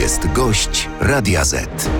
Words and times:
jest 0.00 0.32
gość 0.32 0.88
Radia 1.00 1.44
Z. 1.44 1.90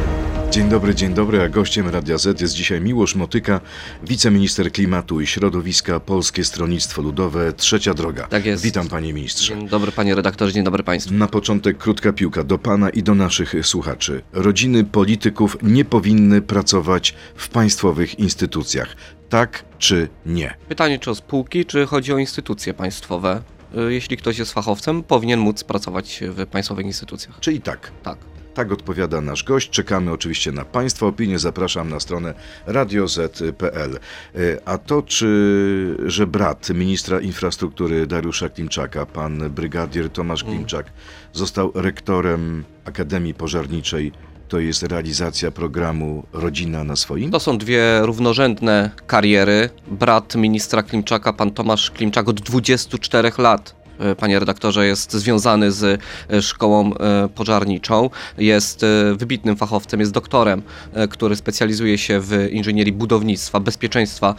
Dzień 0.51 0.69
dobry, 0.69 0.95
dzień 0.95 1.15
dobry, 1.15 1.43
a 1.43 1.49
gościem 1.49 1.89
Radia 1.89 2.19
Z 2.19 2.41
jest 2.41 2.55
dzisiaj 2.55 2.81
Miłosz 2.81 3.15
Motyka, 3.15 3.61
wiceminister 4.03 4.73
klimatu 4.73 5.21
i 5.21 5.27
środowiska 5.27 6.01
Polskie 6.01 6.45
Stronnictwo 6.45 7.03
Ludowe, 7.03 7.53
Trzecia 7.53 7.95
Droga. 7.95 8.27
Tak 8.27 8.47
jest. 8.47 8.63
Witam 8.63 8.89
panie 8.89 9.13
ministrze. 9.13 9.55
Dzień 9.55 9.69
dobry 9.69 9.93
panie 9.93 10.15
redaktorze, 10.15 10.53
dzień 10.53 10.65
dobry 10.65 10.83
państwu. 10.83 11.15
Na 11.15 11.29
początek 11.29 11.79
krótka 11.79 12.13
piłka 12.13 12.45
do 12.45 12.59
pana 12.59 12.91
i 12.91 13.03
do 13.03 13.15
naszych 13.15 13.55
słuchaczy. 13.63 14.23
Rodziny 14.33 14.85
polityków 14.85 15.57
nie 15.63 15.85
powinny 15.85 16.43
pracować 16.43 17.15
w 17.37 17.49
państwowych 17.49 18.19
instytucjach. 18.19 18.97
Tak 19.29 19.65
czy 19.79 20.09
nie? 20.27 20.55
Pytanie 20.69 20.99
czy 20.99 21.11
o 21.11 21.15
spółki, 21.15 21.65
czy 21.65 21.87
chodzi 21.87 22.13
o 22.13 22.19
instytucje 22.19 22.75
państwowe? 22.75 23.43
Y, 23.79 23.93
Jeśli 23.93 24.17
ktoś 24.17 24.39
jest 24.39 24.53
fachowcem, 24.53 25.03
powinien 25.03 25.41
móc 25.41 25.65
pracować 25.65 26.21
w 26.29 26.47
państwowych 26.47 26.87
instytucjach. 26.87 27.41
Czyli 27.41 27.61
tak. 27.61 27.93
Tak. 28.03 28.19
Tak 28.55 28.73
odpowiada 28.73 29.21
nasz 29.21 29.45
gość. 29.45 29.71
Czekamy 29.71 30.13
oczywiście 30.13 30.53
na 30.53 30.65
Państwa 30.65 31.07
opinię. 31.07 31.39
Zapraszam 31.39 31.89
na 31.89 32.01
stronę 32.01 32.35
radioz.pl. 32.67 33.99
E, 34.35 34.39
A 34.65 34.79
to, 34.79 35.03
czy 35.03 35.97
że 36.07 36.27
brat 36.27 36.71
ministra 36.71 37.21
infrastruktury 37.21 38.07
Dariusza 38.07 38.49
Klimczaka, 38.49 39.07
pan 39.07 39.51
brygadier 39.51 40.11
Tomasz 40.11 40.45
Klimczak, 40.45 40.87
został 41.33 41.73
rektorem 41.75 42.65
Akademii 42.85 43.35
Pożarniczej, 43.35 44.13
to 44.51 44.59
jest 44.59 44.83
realizacja 44.83 45.51
programu 45.51 46.25
Rodzina 46.33 46.85
na 46.85 46.97
swoim? 46.97 47.31
To 47.31 47.41
są 47.41 47.59
dwie 47.59 48.01
równorzędne 48.03 48.91
kariery. 49.07 49.71
Brat 49.87 50.35
ministra 50.35 50.83
Klimczaka, 50.83 51.33
pan 51.33 51.51
Tomasz 51.51 51.91
Klimczak 51.91 52.29
od 52.29 52.41
24 52.41 53.33
lat. 53.39 53.80
Y, 54.13 54.17
Panie 54.17 54.39
redaktorze, 54.39 54.87
jest 54.87 55.13
związany 55.13 55.73
z 55.73 56.01
y, 56.33 56.43
szkołą 56.43 56.93
y, 56.93 56.97
pożarniczą, 57.29 58.11
jest 58.39 58.85
wybitnym 59.17 59.57
fachowcem, 59.57 60.01
jest 60.01 60.13
doktorem, 60.13 60.63
który 61.11 61.37
specjalizuje 61.37 61.99
się 61.99 62.21
w 62.21 62.49
inżynierii 62.51 62.93
budownictwa, 62.93 63.61
bezpieczeństwa 63.61 64.35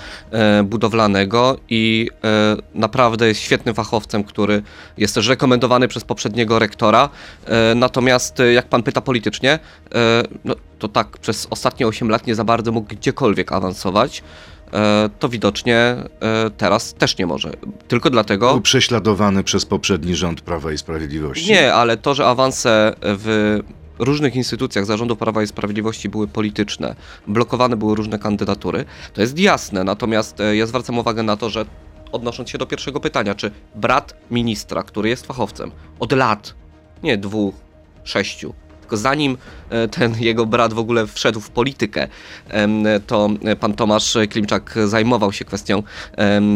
budowlanego 0.64 1.58
i 1.70 2.10
naprawdę 2.76 3.28
jest 3.28 3.42
świetnym 3.42 3.76
fachowcem, 3.76 4.24
który 4.24 4.64
jest 4.98 5.16
też 5.16 5.28
rekomendowany 5.28 5.88
przez 5.88 6.04
poprzedniego 6.04 6.60
rektora. 6.60 7.10
Natomiast 7.76 8.38
jak 8.54 8.68
pan 8.68 8.84
pyta 8.84 9.02
politycznie, 9.02 9.60
no, 10.46 10.56
to 10.80 10.88
tak, 10.88 11.18
przez 11.18 11.48
ostatnie 11.50 11.88
8 11.88 12.10
lat 12.10 12.28
nie 12.28 12.36
za 12.36 12.44
bardzo 12.44 12.72
mógł 12.72 12.96
gdziekolwiek 12.96 13.52
awansować. 13.52 14.24
E, 14.74 15.10
To 15.20 15.30
widocznie 15.30 15.76
e, 15.78 16.06
teraz 16.58 16.94
też 16.94 17.18
nie 17.18 17.26
może. 17.26 17.52
Tylko 17.88 18.10
dlatego. 18.10 18.52
Był 18.52 18.62
prześladowany 18.62 19.44
przez 19.44 19.66
poprzedni 19.66 20.16
rząd 20.16 20.42
Prawa 20.42 20.72
i 20.72 20.78
Sprawiedliwości. 20.78 21.52
Nie, 21.52 21.74
ale 21.74 21.98
to, 21.98 22.14
że 22.14 22.26
awanse 22.28 22.96
w 23.02 23.60
różnych 24.00 24.36
instytucjach 24.36 24.86
zarządu 24.86 25.16
Prawa 25.16 25.44
i 25.44 25.48
Sprawiedliwości 25.48 26.10
były 26.10 26.28
polityczne, 26.28 26.96
blokowane 27.28 27.78
były 27.78 27.96
różne 27.96 28.20
kandydatury, 28.20 28.86
to 29.14 29.22
jest 29.22 29.40
jasne. 29.40 29.84
Natomiast 29.84 30.40
e, 30.40 30.56
ja 30.56 30.66
zwracam 30.66 31.00
uwagę 31.00 31.24
na 31.24 31.38
to, 31.38 31.50
że 31.50 31.66
odnosząc 32.12 32.50
się 32.50 32.58
do 32.58 32.66
pierwszego 32.66 33.00
pytania, 33.00 33.36
czy 33.36 33.52
brat 33.76 34.14
ministra, 34.32 34.84
który 34.84 35.10
jest 35.10 35.26
fachowcem 35.28 35.72
od 36.00 36.12
lat, 36.12 36.56
nie 37.04 37.18
dwóch, 37.18 37.56
sześciu, 38.04 38.54
tylko 38.92 38.98
zanim 39.02 39.38
e, 39.70 39.88
ten 39.88 40.16
jego 40.20 40.46
brat 40.46 40.74
w 40.74 40.80
ogóle 40.80 41.08
wszedł 41.08 41.40
w 41.40 41.50
politykę, 41.50 42.08
to 43.08 43.30
pan 43.60 43.74
Tomasz 43.74 44.18
Klimczak 44.30 44.76
zajmował 44.86 45.32
się 45.32 45.46
kwestią 45.46 45.84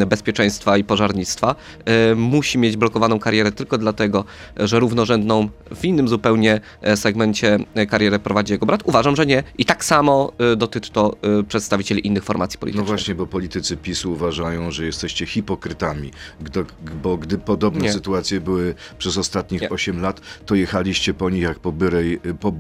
bezpieczeństwa 0.07 0.77
i 0.77 0.83
pożarnictwa. 0.83 1.55
E, 1.85 2.15
Musi 2.15 2.57
mieć 2.57 2.77
blokowaną 2.77 3.19
karierę 3.19 3.51
tylko 3.51 3.77
dlatego, 3.77 4.25
że 4.57 4.79
równorzędną 4.79 5.49
w 5.75 5.85
innym 5.85 6.07
zupełnie 6.07 6.61
e, 6.81 6.97
segmencie 6.97 7.59
karierę 7.89 8.19
prowadzi 8.19 8.53
jego 8.53 8.65
brat. 8.65 8.81
Uważam, 8.85 9.15
że 9.15 9.25
nie. 9.25 9.43
I 9.57 9.65
tak 9.65 9.85
samo 9.85 10.31
dotyczy 10.57 10.91
to 10.91 11.15
przedstawicieli 11.47 12.07
innych 12.07 12.23
formacji 12.23 12.57
No 12.57 12.59
politycznych. 12.59 12.87
właśnie, 12.87 13.15
bo 13.15 13.27
politycy 13.27 13.77
PiSu 13.77 14.11
uważają, 14.11 14.71
że 14.71 14.85
jesteście 14.85 15.25
hipokrytami, 15.25 16.11
gdy, 16.41 16.65
bo 17.03 17.17
gdy 17.17 17.37
podobne 17.37 17.79
Nie. 17.81 17.91
sytuacje 17.93 18.41
były 18.41 18.75
przez 18.97 19.17
ostatnich 19.17 19.61
Nie. 19.61 19.69
8 19.69 20.01
lat, 20.01 20.21
to 20.45 20.55
jechaliście 20.55 21.13
po 21.13 21.29
nich 21.29 21.41
jak 21.43 21.59
po 21.59 21.71
byrej, 21.71 22.19
po, 22.33 22.53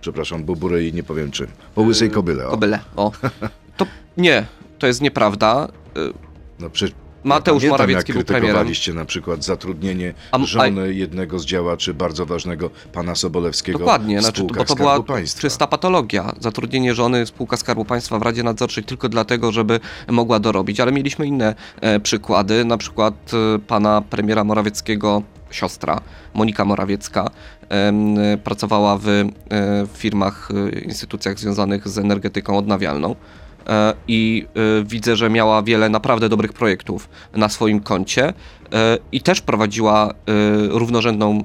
przepraszam, 0.00 0.44
po 0.44 0.56
burej 0.56 0.92
nie 0.94 1.02
powiem 1.02 1.30
czym, 1.30 1.46
po 1.74 1.82
łysej 1.82 2.10
kobyle. 2.10 2.46
O. 2.46 2.50
Kobyle. 2.50 2.78
O. 2.96 3.12
To 3.76 3.86
nie, 4.16 4.46
to 4.78 4.86
jest 4.86 5.00
nieprawda. 5.00 5.68
E, 5.96 6.00
No, 6.60 6.70
przecież 6.70 6.94
Mateusz 7.24 7.62
pamiętam, 7.62 7.70
Morawiecki 7.70 8.12
jak 8.12 8.16
był 8.18 8.24
premierem. 8.24 8.66
na 8.94 9.04
przykład 9.04 9.44
zatrudnienie 9.44 10.14
A- 10.32 10.36
a- 10.36 10.44
żony 10.44 10.94
jednego 10.94 11.38
z 11.38 11.44
działaczy 11.46 11.94
bardzo 11.94 12.26
ważnego, 12.26 12.70
pana 12.92 13.14
Sobolewskiego 13.14 13.78
Dokładnie, 13.78 14.20
znaczy, 14.22 14.44
bo 14.44 14.64
to 14.64 14.74
była 14.74 15.02
Państwa. 15.02 15.40
czysta 15.40 15.66
patologia. 15.66 16.32
Zatrudnienie 16.40 16.94
żony 16.94 17.26
spółka 17.26 17.56
Skarbu 17.56 17.84
Państwa 17.84 18.18
w 18.18 18.22
Radzie 18.22 18.42
Nadzorczej 18.42 18.84
tylko 18.84 19.08
dlatego, 19.08 19.52
żeby 19.52 19.80
mogła 20.08 20.38
dorobić, 20.40 20.80
ale 20.80 20.92
mieliśmy 20.92 21.26
inne 21.26 21.54
e, 21.80 22.00
przykłady, 22.00 22.64
na 22.64 22.78
przykład 22.78 23.30
e, 23.54 23.58
pana 23.58 24.02
premiera 24.10 24.44
Morawieckiego 24.44 25.22
siostra, 25.50 26.00
Monika 26.34 26.64
Morawiecka, 26.64 27.30
pracowała 28.44 28.98
w 28.98 29.08
e, 29.08 29.24
firmach, 29.94 30.48
e, 30.74 30.78
instytucjach 30.78 31.38
związanych 31.38 31.88
z 31.88 31.98
energetyką 31.98 32.58
odnawialną. 32.58 33.16
E, 33.68 33.94
I 34.08 34.46
widzę, 34.84 35.16
że 35.16 35.30
miała 35.30 35.62
wiele 35.62 35.88
naprawdę 35.88 36.28
dobrych 36.28 36.52
projektów 36.52 37.08
na 37.32 37.48
swoim 37.48 37.80
koncie 37.80 38.32
i 39.12 39.20
też 39.20 39.40
prowadziła 39.40 40.10
e, 40.10 40.12
równorzędną 40.68 41.38
e, 41.38 41.44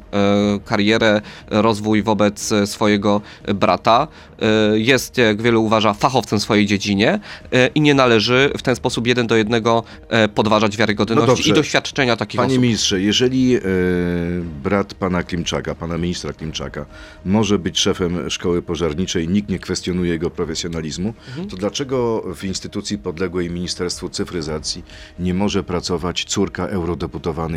karierę, 0.66 1.22
rozwój 1.50 2.04
wobec 2.04 2.52
e, 2.52 2.68
swojego 2.68 3.22
brata. 3.56 4.08
E, 4.42 4.80
Jest, 4.80 5.18
jak 5.18 5.42
wielu 5.42 5.64
uważa, 5.64 5.94
fachowcem 5.94 6.40
w 6.40 6.42
swojej 6.42 6.66
dziedzinie 6.66 7.20
e, 7.54 7.68
i 7.68 7.82
nie 7.82 7.94
należy 7.94 8.52
w 8.58 8.62
ten 8.62 8.76
sposób 8.76 9.08
jeden 9.08 9.28
do 9.28 9.36
jednego 9.36 9.84
e, 10.10 10.28
podważać 10.28 10.72
No 10.74 10.78
wiarygodności 10.80 11.28
dobrze. 11.28 11.50
i 11.50 11.54
doświadczenia 11.54 12.16
takich 12.18 12.38
Panie 12.38 12.52
osób. 12.54 12.62
ministrze, 12.62 13.02
jeżeli 13.02 13.56
e, 13.56 13.60
brat 14.64 14.94
pana 14.94 15.24
Klimczaka, 15.24 15.76
pana 15.76 15.98
ministra 15.98 16.34
Klimczaka, 16.34 16.86
może 17.26 17.60
być 17.60 17.80
szefem 17.80 18.30
szkoły 18.30 18.62
pożarniczej, 18.62 19.28
nikt 19.30 19.50
nie 19.50 19.60
kwestionuje 19.60 20.12
jego 20.12 20.30
profesjonalizmu, 20.30 21.14
Mhm. 21.28 21.50
to 21.50 21.58
dlaczego 21.58 22.24
w 22.36 22.44
instytucji 22.44 22.98
podległej 22.98 23.50
Ministerstwu 23.50 24.10
Cyfryzacji 24.10 24.84
nie 25.20 25.34
może 25.34 25.64
pracować 25.64 26.26
córka 26.26 26.68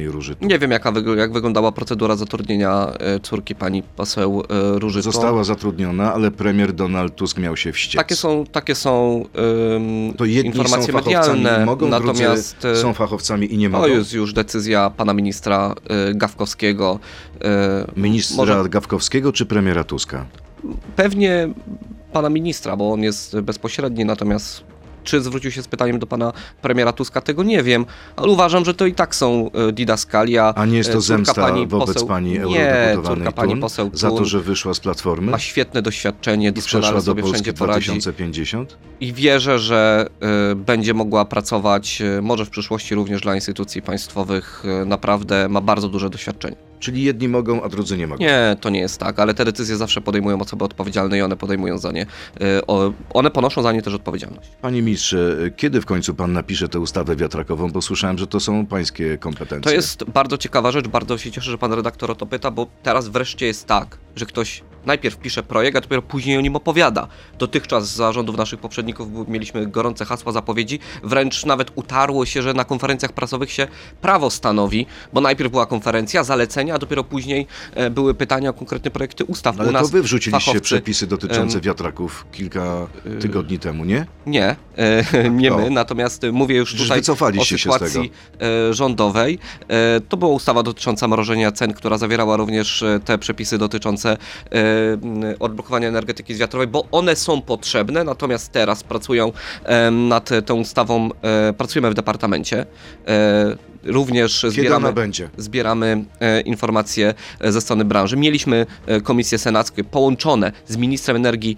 Róży? 0.06 0.36
Nie 0.40 0.58
wiem, 0.58 0.70
jaka 0.70 0.92
jak 1.16 1.32
wyglądała 1.32 1.72
procedura 1.72 2.16
zatrudnienia 2.16 2.92
e, 3.00 3.20
córki 3.20 3.54
pani 3.54 3.82
poseł 3.82 4.42
e, 4.50 4.78
Róży. 4.78 5.02
Została 5.02 5.44
zatrudniona, 5.44 6.14
ale 6.14 6.30
premier 6.30 6.72
Donald 6.72 7.16
Tusk 7.16 7.38
miał 7.38 7.56
się 7.56 7.72
wściec. 7.72 7.98
Takie 7.98 8.16
są, 8.16 8.44
takie 8.52 8.74
są 8.74 9.24
to 10.16 10.24
jedni 10.24 10.52
są 10.52 10.58
informacje 10.58 10.92
fachowcami 10.92 11.42
medialne, 11.42 11.66
mogą, 11.66 11.88
natomiast 11.88 12.64
e, 12.64 12.76
są 12.76 12.94
fachowcami 12.94 13.54
i 13.54 13.58
nie 13.58 13.68
mogą. 13.68 13.84
to 13.84 13.88
jest 13.88 14.12
już 14.12 14.32
decyzja 14.32 14.90
pana 14.90 15.14
ministra 15.14 15.74
Gawkowskiego. 16.14 16.98
Ministra 17.96 18.36
może 18.36 18.68
Gawkowskiego 18.68 19.32
czy 19.32 19.46
premiera 19.46 19.84
Tuska? 19.84 20.26
pewnie 20.96 21.48
pana 22.12 22.30
ministra, 22.30 22.76
bo 22.76 22.92
on 22.92 23.02
jest 23.02 23.40
bezpośredni, 23.40 24.04
natomiast 24.04 24.64
czy 25.08 25.20
zwrócił 25.20 25.50
się 25.50 25.62
z 25.62 25.68
pytaniem 25.68 25.98
do 25.98 26.06
pana 26.06 26.32
premiera 26.62 26.92
Tuska, 26.92 27.20
tego 27.20 27.42
nie 27.42 27.62
wiem, 27.62 27.86
ale 28.16 28.28
uważam, 28.28 28.64
że 28.64 28.74
to 28.74 28.86
i 28.86 28.94
tak 28.94 29.14
są 29.14 29.50
y, 29.68 29.72
didaskalia. 29.72 30.52
A 30.56 30.66
nie 30.66 30.76
jest 30.76 30.92
to 30.92 31.00
córka 31.00 31.06
zemsta 31.06 31.34
pani 31.34 31.66
wobec 31.66 31.94
poseł, 31.94 32.08
pani 32.08 32.30
Nie, 32.30 32.38
eurodeputowanej 32.40 33.16
córka 33.16 33.32
pani 33.32 33.52
Thun 33.52 33.60
poseł 33.60 33.90
za 33.92 34.10
to, 34.10 34.16
Thun 34.16 34.24
że 34.24 34.40
wyszła 34.40 34.74
z 34.74 34.80
Platformy 34.80 35.30
ma 35.30 35.38
świetne 35.38 35.82
doświadczenie, 35.82 36.52
doskonale 36.52 36.94
do 36.94 37.00
sobie 37.00 37.22
Polski 37.22 37.42
wszędzie 37.42 37.58
poradzi. 37.58 37.86
2050? 37.86 38.78
i 39.00 39.12
wierzę, 39.12 39.58
że 39.58 40.06
y, 40.52 40.54
będzie 40.54 40.94
mogła 40.94 41.24
pracować 41.24 42.02
y, 42.18 42.22
może 42.22 42.44
w 42.44 42.50
przyszłości 42.50 42.94
również 42.94 43.20
dla 43.20 43.34
instytucji 43.34 43.82
państwowych. 43.82 44.62
Y, 44.82 44.86
naprawdę 44.86 45.48
ma 45.48 45.60
bardzo 45.60 45.88
duże 45.88 46.10
doświadczenie. 46.10 46.67
Czyli 46.80 47.02
jedni 47.02 47.28
mogą, 47.28 47.62
a 47.62 47.68
drudzy 47.68 47.96
nie 47.96 48.06
mogą. 48.06 48.20
Nie, 48.24 48.56
to 48.60 48.70
nie 48.70 48.80
jest 48.80 48.98
tak, 49.00 49.18
ale 49.18 49.34
te 49.34 49.44
decyzje 49.44 49.76
zawsze 49.76 50.00
podejmują 50.00 50.40
osoby 50.40 50.64
odpowiedzialne 50.64 51.18
i 51.18 51.22
one 51.22 51.36
podejmują 51.36 51.78
za 51.78 51.92
nie. 51.92 52.06
o- 52.66 52.92
One 53.14 53.30
ponoszą 53.30 53.62
za 53.62 53.72
nie 53.72 53.82
też 53.82 53.94
odpowiedzialność. 53.94 54.48
Panie 54.62 54.82
ministrze, 54.82 55.36
kiedy 55.56 55.80
w 55.80 55.86
końcu 55.86 56.14
pan 56.14 56.32
napisze 56.32 56.68
tę 56.68 56.80
ustawę 56.80 57.16
wiatrakową? 57.16 57.70
Bo 57.72 57.82
słyszałem, 57.82 58.18
że 58.18 58.26
to 58.26 58.40
są 58.40 58.66
pańskie 58.66 59.18
kompetencje. 59.18 59.70
To 59.70 59.74
jest 59.76 60.04
bardzo 60.04 60.38
ciekawa 60.38 60.70
rzecz, 60.72 60.88
bardzo 60.88 61.18
się 61.18 61.30
cieszę, 61.30 61.50
że 61.50 61.58
pan 61.58 61.72
redaktor 61.72 62.10
o 62.10 62.14
to 62.14 62.26
pyta, 62.26 62.50
bo 62.50 62.66
teraz 62.82 63.08
wreszcie 63.08 63.46
jest 63.46 63.66
tak, 63.66 63.98
że 64.16 64.26
ktoś 64.26 64.62
najpierw 64.86 65.16
pisze 65.16 65.42
projekt, 65.42 65.76
a 65.76 65.80
dopiero 65.80 66.02
później 66.02 66.38
o 66.38 66.40
nim 66.40 66.56
opowiada. 66.56 67.08
Dotychczas 67.38 67.88
z 67.88 67.96
zarządów 67.96 68.36
naszych 68.36 68.60
poprzedników 68.60 69.08
mieliśmy 69.28 69.66
gorące 69.66 70.04
hasła, 70.04 70.32
zapowiedzi, 70.32 70.78
wręcz 71.02 71.44
nawet 71.46 71.70
utarło 71.74 72.26
się, 72.26 72.42
że 72.42 72.54
na 72.54 72.64
konferencjach 72.64 73.12
prasowych 73.12 73.52
się 73.52 73.66
prawo 74.00 74.30
stanowi, 74.30 74.86
bo 75.12 75.20
najpierw 75.20 75.50
była 75.50 75.66
konferencja, 75.66 76.24
zalecenia, 76.24 76.74
a 76.74 76.78
dopiero 76.78 77.04
później 77.04 77.46
e, 77.74 77.90
były 77.90 78.14
pytania 78.14 78.50
o 78.50 78.52
konkretne 78.52 78.90
projekty 78.90 79.24
ustaw. 79.24 79.56
No 79.56 79.62
Ale 79.62 79.70
U 79.70 79.72
nas 79.72 79.82
to 79.82 79.88
wy 79.88 80.02
wrzuciliście 80.02 80.52
fachowcy- 80.52 80.60
przepisy 80.60 81.06
dotyczące 81.06 81.60
wiatraków 81.60 82.26
kilka 82.32 82.86
tygodni 83.20 83.58
temu, 83.58 83.84
nie? 83.84 84.06
Nie, 84.26 84.56
e, 84.76 85.30
nie 85.30 85.50
my, 85.50 85.70
natomiast 85.70 86.22
mówię 86.32 86.56
już 86.56 86.74
tutaj 86.74 87.00
o 87.38 87.44
sytuacji 87.44 88.12
e, 88.40 88.74
rządowej. 88.74 89.38
To 90.08 90.16
była 90.16 90.30
ustawa 90.32 90.62
dotycząca 90.62 91.08
mrożenia 91.08 91.52
cen, 91.52 91.72
która 91.72 91.98
zawierała 91.98 92.36
również 92.36 92.84
te 93.04 93.18
przepisy 93.18 93.58
dotyczące 93.58 94.16
odblokowania 95.40 95.88
energetyki 95.88 96.34
wiatrowej, 96.34 96.66
bo 96.66 96.84
one 96.92 97.16
są 97.16 97.42
potrzebne, 97.42 98.04
natomiast 98.04 98.52
teraz 98.52 98.82
pracują 98.82 99.32
nad 99.92 100.30
tą 100.46 100.54
ustawą, 100.54 101.08
e, 101.22 101.52
pracujemy 101.52 101.90
w 101.90 101.94
departamencie. 101.94 102.66
Również 103.84 104.46
zbieramy 104.48 104.92
zbieramy 105.36 106.04
e, 106.20 106.40
informacje 106.40 107.14
e, 107.40 107.52
ze 107.52 107.60
strony 107.60 107.84
branży. 107.84 108.16
Mieliśmy 108.16 108.66
e, 108.86 109.00
komisje 109.00 109.38
senackie 109.38 109.84
połączone 109.84 110.52
z 110.66 110.76
ministrem 110.76 111.16
energii 111.16 111.56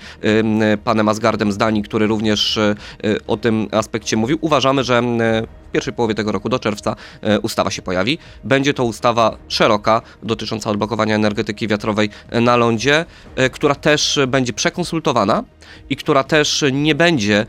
panem 0.84 1.08
Asgardem 1.08 1.52
z 1.52 1.56
Danii, 1.56 1.82
który 1.82 2.06
również 2.06 2.58
o 3.26 3.36
tym 3.36 3.68
aspekcie 3.72 4.16
mówił. 4.16 4.38
Uważamy, 4.40 4.84
że 4.84 5.02
w 5.68 5.72
pierwszej 5.72 5.92
połowie 5.94 6.14
tego 6.14 6.32
roku, 6.32 6.48
do 6.48 6.58
czerwca, 6.58 6.96
ustawa 7.42 7.70
się 7.70 7.82
pojawi. 7.82 8.18
Będzie 8.44 8.74
to 8.74 8.84
ustawa 8.84 9.36
szeroka, 9.48 10.02
dotycząca 10.22 10.70
odblokowania 10.70 11.14
energetyki 11.14 11.68
wiatrowej 11.68 12.10
na 12.32 12.56
lądzie, 12.56 13.04
która 13.52 13.74
też 13.74 14.18
będzie 14.28 14.52
przekonsultowana 14.52 15.44
i 15.90 15.96
która 15.96 16.24
też 16.24 16.64
nie 16.72 16.94
będzie 16.94 17.46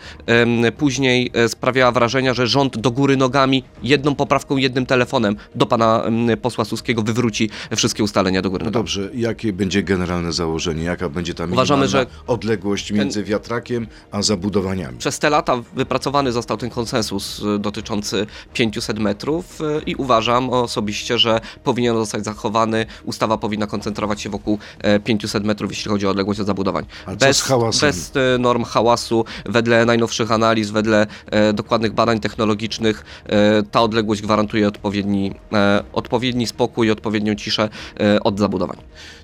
później 0.77 1.31
sprawiała 1.47 1.91
wrażenia, 1.91 2.33
że 2.33 2.47
rząd 2.47 2.77
do 2.77 2.91
góry 2.91 3.17
nogami 3.17 3.63
jedną 3.83 4.15
poprawką, 4.15 4.57
jednym 4.61 4.85
telefonem 4.85 5.35
do 5.55 5.65
pana 5.65 6.03
em, 6.03 6.37
posła 6.41 6.65
Suskiego 6.65 7.01
wywróci 7.01 7.49
wszystkie 7.75 8.03
ustalenia 8.03 8.41
do 8.41 8.49
góry 8.49 8.65
No 8.65 8.71
dobrze, 8.71 9.09
jakie 9.13 9.53
będzie 9.53 9.83
generalne 9.83 10.33
założenie? 10.33 10.83
Jaka 10.83 11.09
będzie 11.09 11.33
ta 11.33 11.43
minimalna 11.43 11.61
Uważamy, 11.61 11.87
że 11.87 12.05
odległość 12.27 12.91
między 12.91 13.23
wiatrakiem 13.23 13.87
a 14.11 14.21
zabudowaniami? 14.21 14.97
Przez 14.97 15.19
te 15.19 15.29
lata 15.29 15.57
wypracowany 15.75 16.31
został 16.31 16.57
ten 16.57 16.69
konsensus 16.69 17.39
y, 17.39 17.59
dotyczący 17.59 18.27
500 18.53 18.99
metrów 18.99 19.61
y, 19.61 19.81
i 19.85 19.95
uważam 19.95 20.49
osobiście, 20.49 21.17
że 21.17 21.41
powinien 21.63 21.95
zostać 21.95 22.23
zachowany. 22.23 22.85
Ustawa 23.05 23.37
powinna 23.37 23.67
koncentrować 23.67 24.21
się 24.21 24.29
wokół 24.29 24.59
e, 24.79 24.99
500 24.99 25.43
metrów, 25.43 25.71
jeśli 25.71 25.91
chodzi 25.91 26.07
o 26.07 26.09
odległość 26.09 26.39
od 26.39 26.47
zabudowań. 26.47 26.85
A 27.05 27.15
co 27.15 27.33
z 27.33 27.41
hałasem? 27.41 27.89
bez 27.89 28.11
e, 28.15 28.37
norm 28.37 28.63
hałasu, 28.63 29.25
wedle 29.45 29.85
najnowszych 29.85 30.31
analiz, 30.31 30.69
wedle 30.71 31.07
e, 31.25 31.53
dokładnych 31.53 31.93
badań 31.93 32.19
technologicznych, 32.19 33.05
e, 33.25 33.63
ta 33.63 33.81
odległość 33.81 34.21
gwarantuje 34.21 34.50
odpowiedni, 34.67 35.33
e, 35.53 35.83
odpowiedni 35.93 36.47
spokój 36.47 36.87
i 36.87 36.91
odpowiednią 36.91 37.35
ciszę 37.35 37.69
e, 37.99 38.23
od 38.23 38.39
zabudowań. 38.39 38.77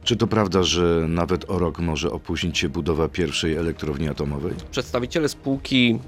Czy 0.04 0.16
to 0.16 0.28
prawda, 0.28 0.64
że 0.64 1.06
nawet 1.08 1.50
o 1.50 1.60
rok 1.60 1.80
może 1.80 2.12
opóźnić 2.12 2.58
się 2.58 2.70
budowa 2.70 3.08
pierwszej 3.08 3.56
elektrowni 3.56 4.10
atomowej? 4.10 4.54
Przedstawiciele 4.72 5.30
spółki 5.30 6.00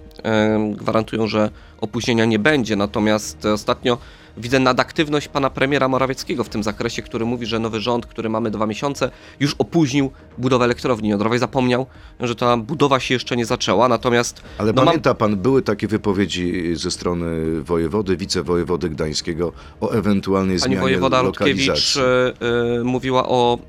gwarantują, 0.76 1.28
że 1.28 1.50
opóźnienia 1.82 2.26
nie 2.26 2.40
będzie, 2.40 2.76
natomiast 2.76 3.46
ostatnio 3.46 3.98
widzę 4.40 4.60
nadaktywność 4.60 5.28
pana 5.28 5.50
premiera 5.50 5.88
Morawieckiego 5.88 6.44
w 6.44 6.50
tym 6.50 6.64
zakresie, 6.64 7.02
który 7.02 7.26
mówi, 7.26 7.46
że 7.46 7.60
nowy 7.60 7.80
rząd, 7.80 8.06
który 8.06 8.30
mamy 8.30 8.52
dwa 8.52 8.66
miesiące, 8.66 9.12
już 9.40 9.56
opóźnił 9.58 10.12
budowę 10.38 10.66
elektrowni 10.66 11.10
jądrowej. 11.10 11.40
Zapomniał, 11.40 11.86
że 12.20 12.36
ta 12.36 12.58
budowa 12.58 13.00
się 13.00 13.14
jeszcze 13.14 13.38
nie 13.38 13.46
zaczęła, 13.46 13.88
natomiast 13.88 14.42
Ale 14.58 14.74
no, 14.74 14.82
mam- 14.82 14.86
pamięta 14.86 15.14
pan, 15.14 15.36
były 15.38 15.62
takie 15.62 15.88
wypowiedzi 15.88 16.76
ze 16.76 16.92
strony 16.92 17.62
wojewody, 17.62 18.18
wicewojewody 18.18 18.90
gdańskiego 18.90 19.52
o 19.82 19.92
ewentualnej 19.92 20.60
Pani 20.60 20.62
zmianie 20.74 20.82
wojewoda 20.82 21.22
Rutkiewicz 21.22 21.98
e, 21.98 22.34
e, 22.80 22.84
mówiła 22.84 23.28
o 23.28 23.60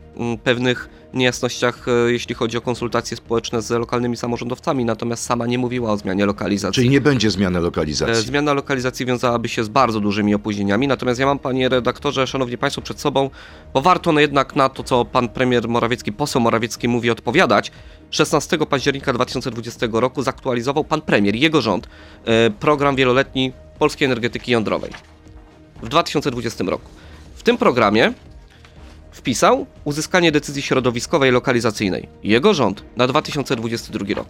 pewnych 0.45 0.89
niejasnościach, 1.15 1.89
e, 1.89 2.13
jeśli 2.13 2.35
chodzi 2.35 2.59
o 2.59 2.61
konsultacje 2.61 3.17
społeczne 3.17 3.63
z 3.63 3.71
lokalnymi 3.71 4.17
samorządowcami, 4.17 4.85
natomiast 4.85 5.25
sama 5.25 5.47
nie 5.47 5.59
mówiła 5.59 5.93
o 5.93 5.97
zmianie 5.97 6.27
lokalizacji. 6.27 6.75
Czyli 6.75 6.91
nie 6.91 7.01
będzie 7.01 7.31
zmiany 7.31 7.59
E, 7.59 7.63
lokalizacji. 7.63 8.25
Zmiana 8.25 8.53
lokalizacji 8.53 9.07
wiązałaby 9.07 9.49
się 9.49 9.65
z 9.65 9.69
bardzo 9.69 10.01
dużymi 10.01 10.35
opóźnieniami, 10.35 10.89
natomiast 10.89 11.21
ja 11.21 11.27
mam, 11.27 11.39
panie 11.39 11.69
redaktorze, 11.69 12.27
szanowni 12.27 12.59
państwo, 12.59 12.83
przed 12.83 13.01
sobą, 13.01 13.31
bo 13.75 13.81
warto 13.81 14.13
no 14.13 14.21
jednak 14.21 14.57
na 14.57 14.69
to, 14.69 14.83
co 14.83 15.05
pan 15.05 15.29
premier 15.29 15.69
Morawiecki, 15.69 16.13
poseł 16.13 16.43
Morawiecki 16.43 16.89
mówi, 16.89 17.11
odpowiadać. 17.11 17.73
16 18.11 18.59
października 18.59 19.13
2020 19.13 19.87
roku 19.93 20.23
zaktualizował 20.23 20.85
pan 20.85 21.01
premier, 21.01 21.35
jego 21.35 21.61
rząd, 21.61 21.89
e, 22.25 22.51
program 22.51 22.97
wieloletni 22.97 23.53
polskiej 23.79 24.07
energetyki 24.07 24.53
jądrowej 24.53 24.91
w 25.83 25.89
2020 25.89 26.65
roku. 26.65 26.91
W 27.35 27.43
tym 27.43 27.59
programie 27.59 28.13
wpisał 29.21 29.67
uzyskanie 29.85 30.33
decyzji 30.33 30.63
środowiskowej 30.63 31.31
lokalizacyjnej. 31.33 32.09
Jego 32.23 32.55
rząd 32.55 32.85
na 32.97 33.07
2022 33.07 34.15
rok. 34.15 34.29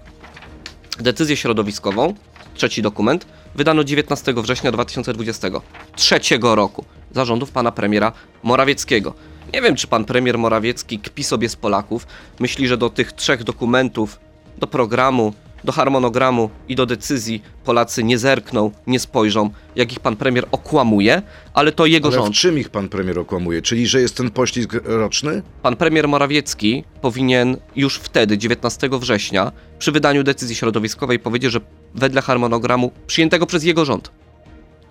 Decyzję 0.98 1.37
środowiskową, 1.37 2.14
trzeci 2.54 2.82
dokument, 2.82 3.26
wydano 3.54 3.84
19 3.84 4.34
września 4.37 4.72
2023 4.72 6.20
roku 6.42 6.84
zarządów 7.10 7.50
pana 7.50 7.72
premiera 7.72 8.12
Morawieckiego. 8.42 9.14
Nie 9.54 9.62
wiem, 9.62 9.76
czy 9.76 9.87
pan 9.87 10.04
premier 10.04 10.38
Morawiecki 10.38 10.98
kpi 10.98 11.25
sobie 11.25 11.48
z 11.48 11.56
Polaków, 11.56 12.06
myśli, 12.40 12.69
że 12.69 12.76
do 12.76 12.90
tych 12.90 13.12
trzech 13.12 13.44
dokumentów, 13.44 14.19
do 14.58 14.66
programu, 14.66 15.34
do 15.64 15.72
harmonogramu 15.72 16.50
i 16.68 16.76
do 16.76 16.86
decyzji 16.86 17.42
Polacy 17.64 18.04
nie 18.04 18.18
zerkną, 18.18 18.70
nie 18.86 19.00
spojrzą, 19.00 19.50
jak 19.76 19.92
ich 19.92 20.00
pan 20.00 20.16
premier 20.16 20.46
okłamuje, 20.52 21.22
ale 21.54 21.72
to 21.72 21.86
jego 21.86 22.08
Ale 22.08 22.16
w 22.16 22.20
rząd. 22.20 22.34
czym 22.36 22.58
ich 22.58 22.68
pan 22.68 22.88
premier 22.88 23.18
okłamuje? 23.18 23.62
Czyli, 23.62 23.86
że 23.86 24.00
jest 24.00 24.16
ten 24.16 24.30
poślizg 24.30 24.72
roczny? 24.84 25.42
Pan 25.62 25.76
premier 25.76 26.08
Morawiecki 26.08 26.84
powinien 27.00 27.56
już 27.76 27.96
wtedy, 27.96 28.38
19 28.38 28.88
września, 28.92 29.52
przy 29.78 29.92
wydaniu 29.92 30.22
decyzji 30.22 30.56
środowiskowej 30.56 31.18
powiedzieć, 31.18 31.52
że 31.52 31.60
wedle 31.94 32.22
harmonogramu 32.22 32.92
przyjętego 33.06 33.46
przez 33.46 33.64
jego 33.64 33.84
rząd 33.84 34.10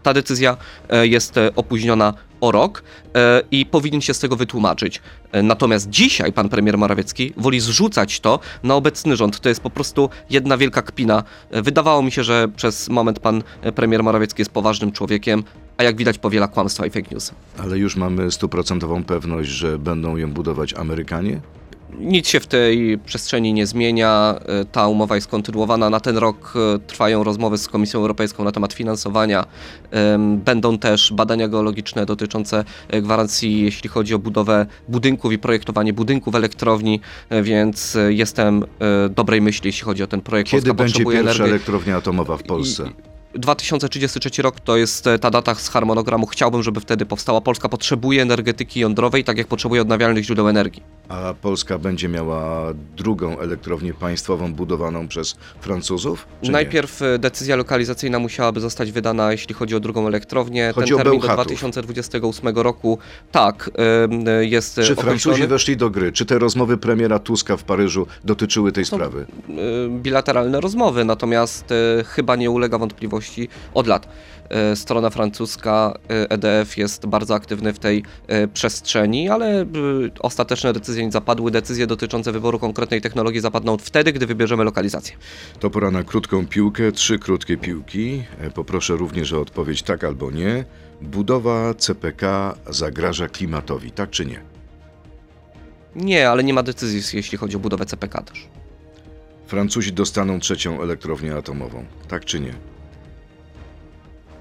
ta 0.04 0.13
decyzja 0.13 0.57
e, 0.90 1.07
jest 1.07 1.38
e, 1.38 1.56
opóźniona 1.56 2.13
o 2.42 2.51
rok 2.51 2.84
e, 3.16 3.42
i 3.51 3.66
powinien 3.66 4.01
się 4.01 4.13
z 4.13 4.19
tego 4.19 4.36
wytłumaczyć. 4.36 5.01
Natomiast 5.44 5.90
dzisiaj 5.90 6.34
pan 6.34 6.50
premier 6.50 6.78
Morawiecki 6.78 7.34
woli 7.38 7.60
zrzucać 7.60 8.19
to 8.19 8.40
na 8.63 8.75
obecny 8.75 9.16
rząd. 9.16 9.40
To 9.40 9.50
jest 9.50 9.62
po 9.62 9.69
prostu 9.69 10.10
jedna 10.30 10.57
wielka 10.57 10.81
kpina. 10.81 11.24
Wydawało 11.51 12.04
mi 12.04 12.12
się, 12.12 12.24
że 12.24 12.48
przez 12.56 12.90
moment 12.90 13.19
pan 13.19 13.44
premier 13.75 14.04
Morawiecki 14.04 14.42
jest 14.42 14.51
poważnym 14.51 14.92
człowiekiem, 14.92 15.44
a 15.78 15.84
jak 15.84 15.98
widać 15.98 16.18
powiela 16.18 16.48
kłamstwa 16.48 16.86
i 16.86 16.90
fake 16.90 17.07
newsy. 17.12 17.34
Ale 17.57 17.78
już 17.78 17.95
mamy 17.95 18.31
stuprocentową 18.31 19.04
pewność, 19.04 19.50
że 19.50 19.80
będą 19.80 20.18
ją 20.18 20.31
budować 20.31 20.74
Amerykanie? 20.74 21.42
Nic 22.00 22.28
się 22.28 22.40
w 22.40 22.48
tej 22.48 22.98
przestrzeni 22.98 23.54
nie 23.54 23.68
zmienia. 23.68 24.36
E, 24.62 24.66
Ta 24.66 24.88
umowa 24.88 25.16
jest 25.16 25.28
kontynuowana. 25.28 25.90
Na 25.90 26.00
ten 26.00 26.18
rok 26.18 26.54
e, 26.75 26.80
trwają 26.80 27.24
rozmowy 27.24 27.57
z 27.57 27.68
Komisją 27.68 28.00
Europejską 28.00 28.44
na 28.44 28.51
temat 28.51 28.74
finansowania. 28.74 29.46
Będą 30.19 30.78
też 30.78 31.13
badania 31.13 31.48
geologiczne 31.48 32.06
dotyczące 32.06 32.63
e, 32.88 33.01
gwarancji, 33.01 33.62
jeśli 33.62 33.90
chodzi 33.90 34.13
o 34.13 34.19
budowę 34.19 34.66
budynków 34.88 35.31
i 35.34 35.38
projektowanie 35.40 35.94
budynków 35.94 36.36
elektrowni, 36.36 37.00
więc 37.44 37.97
jestem 38.09 38.66
dobrej 39.09 39.42
myśli, 39.42 39.68
jeśli 39.68 39.85
chodzi 39.85 40.04
o 40.04 40.07
ten 40.07 40.21
projekt. 40.21 40.52
Kiedy 40.52 40.74
Polska 40.74 40.83
będzie 40.83 41.04
pierwsza 41.04 41.19
energii. 41.19 41.44
elektrownia 41.44 41.97
atomowa 41.97 42.38
w 42.38 42.44
Polsce? 42.44 42.83
I- 43.35 43.40
2033 43.40 44.42
rok 44.42 44.59
to 44.59 44.78
jest 44.78 45.06
ta 45.21 45.30
data 45.31 45.56
z 45.56 45.69
harmonogramu. 45.69 46.26
Chciałbym, 46.26 46.64
żeby 46.64 46.80
wtedy 46.80 47.06
powstała. 47.06 47.42
Polska 47.42 47.69
potrzebuje 47.69 48.21
energetyki 48.21 48.80
jądrowej, 48.80 49.24
tak 49.24 49.38
jak 49.38 49.47
potrzebuje 49.47 49.81
odnawialnych 49.81 50.24
źródeł 50.24 50.50
energii. 50.50 50.83
A 51.09 51.33
Polska 51.42 51.78
będzie 51.78 52.09
miała 52.09 52.73
drugą 52.97 53.39
elektrownię 53.39 53.94
państwową 53.94 54.54
budowaną 54.54 55.07
przez 55.07 55.35
Francuzów? 55.59 56.28
nie? 56.44 56.51
Najpierw 56.51 57.01
e, 57.01 57.19
decyzja 57.19 57.56
lokalizacyjna 57.56 58.19
musiałaby 58.19 58.59
zostać 58.59 58.92
wydana, 58.92 59.31
jeśli 59.31 59.56
chodzi 59.56 59.75
o 59.75 59.80
drugą 59.80 60.07
elektrownię. 60.07 60.71
Chodzi 60.75 60.87
Ten 60.87 60.95
o 60.95 61.04
termin 61.04 61.19
do 61.21 61.28
Bełchatów. 61.28 61.45
2028 61.45 62.47
roku, 62.57 62.97
tak, 63.31 63.69
em, 64.04 64.28
e, 64.28 64.45
jest 64.45 64.78
e, 64.80 64.83
Czy 64.83 64.94
określony. 64.94 65.19
Francuzi 65.19 65.47
weszli 65.47 65.78
do 65.78 65.89
gry? 65.89 66.11
Czy 66.11 66.25
te 66.25 66.39
rozmowy 66.39 66.78
premiera 66.78 67.19
Tuska 67.19 67.57
w 67.57 67.63
Paryżu 67.63 68.07
dotyczyły 68.23 68.71
tej 68.71 68.85
sprawy? 68.85 69.25
e, 69.49 69.54
bilateralne 69.89 70.61
rozmowy, 70.61 71.06
natomiast 71.06 71.71
e, 71.71 72.04
chyba 72.04 72.35
nie 72.35 72.51
ulega 72.51 72.78
wątpliwości 72.78 73.49
od 73.73 73.87
lat. 73.87 74.07
E, 74.50 74.76
Strona 74.76 75.10
francuska, 75.10 75.94
e, 76.10 76.30
EDF 76.32 76.78
jest 76.78 77.06
bardzo 77.06 77.36
aktywny 77.36 77.74
w 77.74 77.80
tej 77.80 78.04
e, 78.28 78.48
przestrzeni, 78.48 79.30
ale 79.30 79.62
e, 79.62 79.66
ostateczne 80.20 80.74
decyzje 80.74 81.06
nie 81.06 81.12
zapadły. 81.12 81.52
Decyzje 81.52 81.88
dotyczące 81.88 82.32
wyboru 82.32 82.60
konkretnej 82.60 83.02
technologii 83.02 83.42
zapadną 83.42 83.78
wtedy, 83.78 84.14
gdy 84.14 84.26
wybierzemy 84.26 84.64
lokalizację. 84.64 85.16
To 85.60 85.70
pora 85.70 85.92
na 85.92 86.04
krótką 86.04 86.48
piłkę, 86.48 86.92
trzy 86.92 87.20
krótkie 87.20 87.58
piłki. 87.58 88.24
E, 88.40 88.52
Poproszę 88.52 88.96
również 88.96 89.34
o 89.34 89.42
odpowiedź 89.42 89.84
tak 89.84 90.04
albo 90.04 90.32
nie. 90.32 90.66
Budowa 91.02 91.74
CPK 91.74 92.56
zagraża 92.70 93.28
klimatowi, 93.28 93.92
tak 93.92 94.10
czy 94.10 94.26
nie? 94.26 94.42
Nie, 95.96 96.30
ale 96.30 96.44
nie 96.44 96.54
ma 96.54 96.64
decyzji, 96.64 97.18
jeśli 97.18 97.38
chodzi 97.38 97.56
o 97.56 97.60
budowę 97.60 97.86
CPK 97.86 98.22
też. 98.22 98.48
Francuzi 99.48 99.94
dostaną 99.94 100.40
trzecią 100.40 100.82
elektrownię 100.82 101.36
atomową, 101.36 101.86
tak 102.08 102.26
czy 102.26 102.40
nie? 102.40 102.54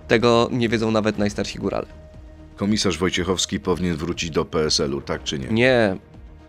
Tego 0.08 0.48
nie 0.52 0.68
wiedzą 0.68 0.90
nawet 0.90 1.18
najstarsi 1.18 1.58
górale. 1.58 1.86
Komisarz 2.56 2.98
Wojciechowski 2.98 3.60
powinien 3.60 3.96
wrócić 3.96 4.30
do 4.30 4.44
PSL-u, 4.44 5.00
tak 5.00 5.22
czy 5.22 5.38
nie? 5.38 5.48
Nie, 5.48 5.96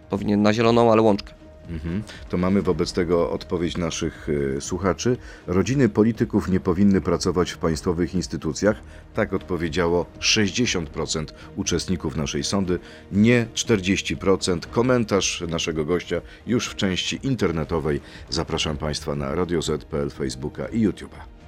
powinien 0.10 0.42
na 0.42 0.54
zieloną, 0.54 0.92
ale 0.92 1.01
łączkę. 1.01 1.34
Mhm. 1.70 2.04
To 2.30 2.38
mamy 2.38 2.62
wobec 2.62 2.94
tego 2.94 3.32
odpowiedź 3.32 3.78
naszych 3.78 4.30
y, 4.30 4.62
słuchaczy. 4.62 5.18
Rodziny 5.48 5.89
polityków 5.89 6.50
nie 6.50 6.60
powinny 6.60 7.01
pracować 7.01 7.51
w 7.51 7.58
państwowych 7.58 8.16
instytucjach. 8.16 8.82
Tak 9.13 9.34
odpowiedziało 9.34 10.06
60% 10.20 11.25
uczestników 11.56 12.16
naszej 12.16 12.44
sądy, 12.44 12.80
nie 13.12 13.46
40%. 13.54 14.60
Komentarz 14.72 15.44
naszego 15.48 15.86
gościa 15.86 16.22
już 16.48 16.68
w 16.68 16.75
części 16.75 17.20
internetowej. 17.24 18.01
Zapraszam 18.30 18.78
Państwa 18.78 19.16
na 19.16 19.36
Radio 19.36 19.62
Z.pl, 19.62 20.10
Facebooka 20.10 20.68
i 20.68 20.88
YouTube'a. 20.88 21.38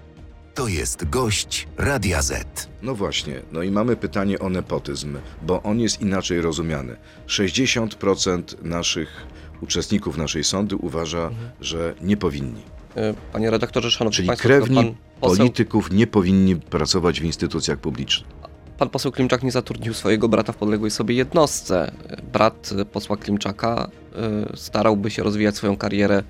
To 0.53 0.67
jest 0.67 1.09
gość 1.09 1.67
Radia 1.77 2.21
Z. 2.21 2.69
No 2.81 2.95
właśnie, 2.95 3.41
no 3.51 3.61
i 3.63 3.71
mamy 3.71 3.95
pytanie 3.95 4.39
o 4.39 4.49
nepotyzm, 4.49 5.17
bo 5.41 5.63
on 5.63 5.79
jest 5.79 6.01
inaczej 6.01 6.41
rozumiany. 6.41 6.95
60% 7.27 8.43
naszych 8.63 9.27
uczestników 9.61 10.17
naszej 10.17 10.43
sądy 10.43 10.75
uważa, 10.75 11.29
że 11.61 11.93
nie 12.01 12.17
powinni. 12.17 12.61
E, 12.95 13.13
Panie 13.33 13.49
redaktorze, 13.49 13.91
szanowni 13.91 14.15
Czyli 14.15 14.27
państwo, 14.27 14.47
krewni 14.47 14.75
pan 14.75 14.95
poseł, 15.21 15.37
polityków 15.37 15.91
nie 15.91 16.07
powinni 16.07 16.55
pracować 16.55 17.21
w 17.21 17.23
instytucjach 17.23 17.79
publicznych. 17.79 18.29
pan 18.77 18.89
poseł 18.89 19.11
Klimczak 19.11 19.43
nie 19.43 19.51
zatrudnił 19.51 19.93
swojego 19.93 20.29
brata 20.29 20.53
w 20.53 20.57
podległej 20.57 20.91
sobie 20.91 21.15
jednostce. 21.15 21.91
Brat 22.33 22.69
posła 22.91 23.17
Klimczaka 23.17 23.89
e, 24.15 24.57
starałby 24.57 25.11
się 25.11 25.23
rozwijać 25.23 25.55
swoją 25.55 25.77
karierę 25.77 26.17
e, 26.17 26.23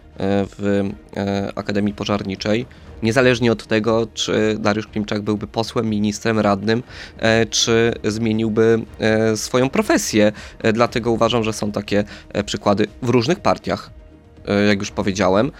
w 0.57 0.89
Akademii 1.55 1.93
Pożarniczej. 1.93 2.65
Niezależnie 3.03 3.51
od 3.51 3.67
tego, 3.67 4.07
czy 4.13 4.55
Dariusz 4.59 4.87
Klimczak 4.87 5.21
byłby 5.21 5.47
posłem, 5.47 5.89
ministrem, 5.89 6.39
radnym, 6.39 6.83
e, 7.19 7.45
czy 7.45 7.93
zmieniłby 8.03 8.81
e, 8.99 9.37
swoją 9.37 9.69
profesję. 9.69 10.31
E, 10.59 10.73
Dlatego 10.73 11.11
uważam, 11.11 11.43
że 11.43 11.53
są 11.53 11.71
takie 11.71 12.03
przykłady 12.45 12.87
w 13.01 13.09
różnych 13.09 13.39
partiach, 13.39 13.89
jak 14.67 14.79
już 14.79 14.91
powiedziałem, 14.91 15.51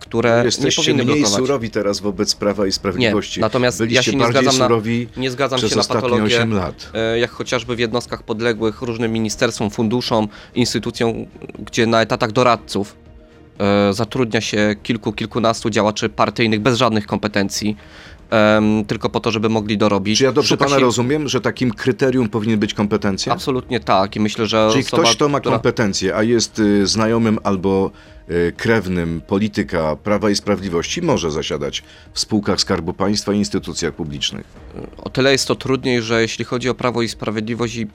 które 0.00 0.38
nie 0.38 0.44
Jesteście 0.44 0.82
powinny 0.82 1.04
mniej 1.04 1.16
blokować. 1.20 1.40
surowi 1.40 1.70
teraz 1.70 2.00
wobec 2.00 2.34
Prawa 2.34 2.66
i 2.66 2.72
Sprawiedliwości. 2.72 3.40
Nie, 3.40 3.42
natomiast 3.42 3.80
ja 3.80 3.86
Byliście 3.86 4.10
się 4.12 4.16
nie 4.16 4.26
zgadzam 4.26 4.58
na- 4.58 4.68
Nie 5.16 5.30
zgadzam 5.30 5.58
się 5.60 5.76
na 5.76 5.84
patologię. 5.84 6.24
8 6.36 6.52
lat. 6.54 6.92
jak 7.20 7.30
chociażby 7.30 7.76
w 7.76 7.78
jednostkach 7.78 8.22
podległych 8.22 8.82
różnym 8.82 9.12
ministerstwom, 9.12 9.70
funduszom, 9.70 10.28
instytucjom, 10.54 11.14
gdzie 11.58 11.86
na 11.86 12.02
etatach 12.02 12.32
doradców 12.32 12.96
zatrudnia 13.90 14.40
się 14.40 14.74
kilku, 14.82 15.12
kilkunastu 15.12 15.70
działaczy 15.70 16.08
partyjnych 16.08 16.60
bez 16.60 16.78
żadnych 16.78 17.06
kompetencji, 17.06 17.76
tylko 18.86 19.10
po 19.10 19.20
to, 19.20 19.30
żeby 19.30 19.48
mogli 19.48 19.78
dorobić. 19.78 20.18
Czy 20.18 20.24
ja 20.24 20.32
dobrze 20.32 20.48
Szuka 20.48 20.64
pana 20.64 20.76
się- 20.76 20.82
rozumiem, 20.82 21.28
że 21.28 21.40
takim 21.40 21.70
kryterium 21.70 22.28
powinien 22.28 22.58
być 22.58 22.74
kompetencja? 22.74 23.32
Absolutnie 23.32 23.80
tak 23.80 24.16
i 24.16 24.20
myślę, 24.20 24.46
że 24.46 24.68
Czyli 24.72 24.84
osoba, 24.84 25.02
ktoś, 25.02 25.16
kto 25.16 25.28
ma 25.28 25.40
która... 25.40 25.54
kompetencje, 25.56 26.16
a 26.16 26.22
jest 26.22 26.58
y, 26.58 26.86
znajomym 26.86 27.38
albo 27.42 27.90
y, 28.30 28.52
krewnym 28.56 29.20
polityka 29.26 29.96
Prawa 29.96 30.30
i 30.30 30.36
Sprawiedliwości, 30.36 31.02
może 31.02 31.30
zasiadać 31.30 31.82
w 32.12 32.20
spółkach 32.20 32.60
Skarbu 32.60 32.92
Państwa 32.92 33.32
i 33.32 33.36
instytucjach 33.38 33.94
publicznych. 33.94 34.46
O 34.96 35.10
tyle 35.10 35.32
jest 35.32 35.48
to 35.48 35.54
trudniej, 35.54 36.02
że 36.02 36.22
jeśli 36.22 36.44
chodzi 36.44 36.68
o 36.68 36.74
Prawo 36.74 37.02
i 37.02 37.08
Sprawiedliwość 37.08 37.76
i 37.76 37.86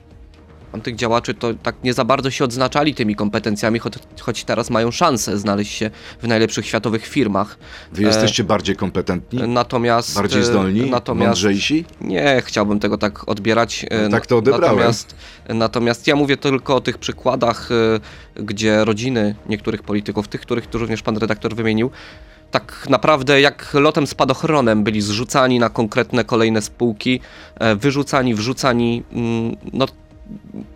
tych 0.81 0.95
działaczy, 0.95 1.33
to 1.33 1.53
tak 1.53 1.75
nie 1.83 1.93
za 1.93 2.05
bardzo 2.05 2.31
się 2.31 2.43
odznaczali 2.45 2.95
tymi 2.95 3.15
kompetencjami, 3.15 3.79
choć, 3.79 3.93
choć 4.21 4.43
teraz 4.43 4.69
mają 4.69 4.91
szansę 4.91 5.37
znaleźć 5.37 5.71
się 5.71 5.89
w 6.21 6.27
najlepszych 6.27 6.65
światowych 6.65 7.07
firmach. 7.07 7.57
Wy 7.91 8.03
jesteście 8.03 8.43
bardziej 8.43 8.75
kompetentni, 8.75 9.47
Natomiast... 9.47 10.15
bardziej 10.15 10.41
e, 10.41 10.43
zdolni, 10.43 10.89
Natomiast 10.89 11.27
mądrzejsi? 11.27 11.85
nie 12.01 12.41
chciałbym 12.45 12.79
tego 12.79 12.97
tak 12.97 13.29
odbierać. 13.29 13.85
e, 13.89 14.03
No, 14.03 14.09
tak 14.09 14.25
to 14.25 14.37
odebrałem. 14.37 14.75
Natomiast, 14.75 15.15
natomiast 15.49 16.07
ja 16.07 16.15
mówię 16.15 16.37
tylko 16.37 16.75
o 16.75 16.81
tych 16.81 16.97
przykładach, 16.97 17.69
e, 17.71 18.43
gdzie 18.43 18.85
rodziny 18.85 19.35
niektórych 19.49 19.83
polityków, 19.83 20.27
tych, 20.27 20.41
których 20.41 20.67
tu 20.67 20.77
również 20.77 21.01
pan 21.01 21.17
redaktor 21.17 21.55
wymienił, 21.55 21.91
tak 22.51 22.87
naprawdę 22.89 23.41
jak 23.41 23.73
lotem 23.73 24.07
spadochronem 24.07 24.83
byli 24.83 25.01
zrzucani 25.01 25.59
na 25.59 25.69
konkretne 25.69 26.23
kolejne 26.23 26.61
spółki, 26.61 27.19
e, 27.59 27.75
wyrzucani, 27.75 28.35
wrzucani, 28.35 29.03
mm, 29.11 29.55
no 29.73 29.85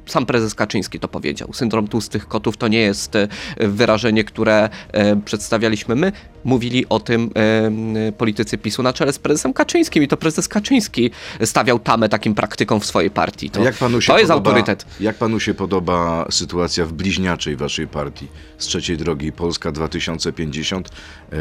sam 0.06 0.26
prezes 0.26 0.56
Kaczyński 0.56 1.00
to 1.00 1.08
powiedział. 1.08 1.54
Syndrom 1.54 1.88
tłustych 1.88 2.28
kotów 2.28 2.58
to 2.58 2.68
nie 2.68 2.80
jest 2.80 3.16
e, 3.16 3.28
wyrażenie, 3.58 4.24
które 4.24 4.70
e, 4.92 5.16
przedstawialiśmy 5.16 5.96
my. 5.96 6.12
Mówili 6.44 6.86
o 6.90 7.00
tym 7.00 7.32
e, 7.36 8.12
politycy 8.12 8.58
PiSu 8.58 8.84
na 8.84 8.94
czele 8.94 9.14
z 9.14 9.20
prezesem 9.20 9.54
Kaczyńskim 9.54 10.04
i 10.04 10.08
to 10.08 10.18
prezes 10.18 10.48
Kaczyński 10.48 11.12
stawiał 11.46 11.80
tamę 11.80 12.10
takim 12.10 12.36
praktykom 12.36 12.80
w 12.80 12.86
swojej 12.86 13.12
partii. 13.12 13.50
To, 13.50 13.64
jak 13.64 13.76
panu 13.76 14.02
się 14.02 14.14
to 14.14 14.20
jest 14.20 14.32
podoba, 14.32 14.50
autorytet. 14.50 14.86
Jak 15.00 15.16
panu 15.16 15.40
się 15.40 15.54
podoba 15.54 16.26
sytuacja 16.32 16.86
w 16.86 16.94
bliźniaczej 16.94 17.56
waszej 17.56 17.88
partii 17.88 18.28
z 18.58 18.66
trzeciej 18.66 18.98
drogi 18.98 19.32
Polska 19.32 19.72
2050? 19.72 20.90
E, 20.90 21.36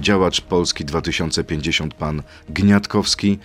działacz 0.00 0.40
Polski 0.40 0.84
2050, 0.84 1.94
pan 1.94 2.22
Gniatkowski, 2.48 3.38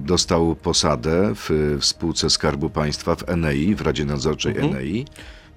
dostał 0.00 0.56
posadę 0.56 1.32
w, 1.34 1.76
w 1.80 1.84
spółce 1.84 2.30
Skarbu 2.30 2.70
Państwa 2.70 3.16
w 3.16 3.28
Enei, 3.28 3.74
w 3.74 3.80
Radzie 3.80 4.04
Nadzorczej 4.04 4.52
Mhm. 4.52 4.70
Enei. 4.72 5.04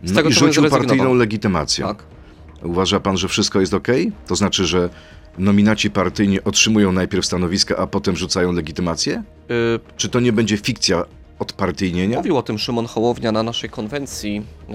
Z 0.04 0.10
No 0.12 0.16
tego, 0.16 0.30
i 0.30 0.34
rzucił 0.34 0.70
partyjną 0.70 1.14
legitymację. 1.14 1.86
Tak. 1.86 2.04
Uważa 2.64 3.00
pan, 3.00 3.18
że 3.18 3.28
wszystko 3.28 3.60
jest 3.60 3.74
ok? 3.74 3.88
To 4.28 4.36
znaczy, 4.36 4.66
że 4.66 4.90
nominaci 5.38 5.92
partyjni 5.92 6.44
otrzymują 6.44 6.92
najpierw 6.92 7.26
stanowiska, 7.26 7.78
a 7.78 7.88
potem 7.88 8.16
rzucają 8.16 8.52
legitymację? 8.52 9.24
Y, 9.52 9.80
Czy 9.98 10.10
to 10.10 10.20
nie 10.20 10.34
będzie 10.34 10.58
fikcja 10.58 11.04
odpartyjnienia? 11.40 12.18
Mówił 12.18 12.38
o 12.38 12.44
tym 12.44 12.60
Szymon 12.60 12.86
Hołownia 12.86 13.32
na 13.32 13.44
naszej 13.44 13.70
konwencji 13.70 14.38
e, 14.70 14.74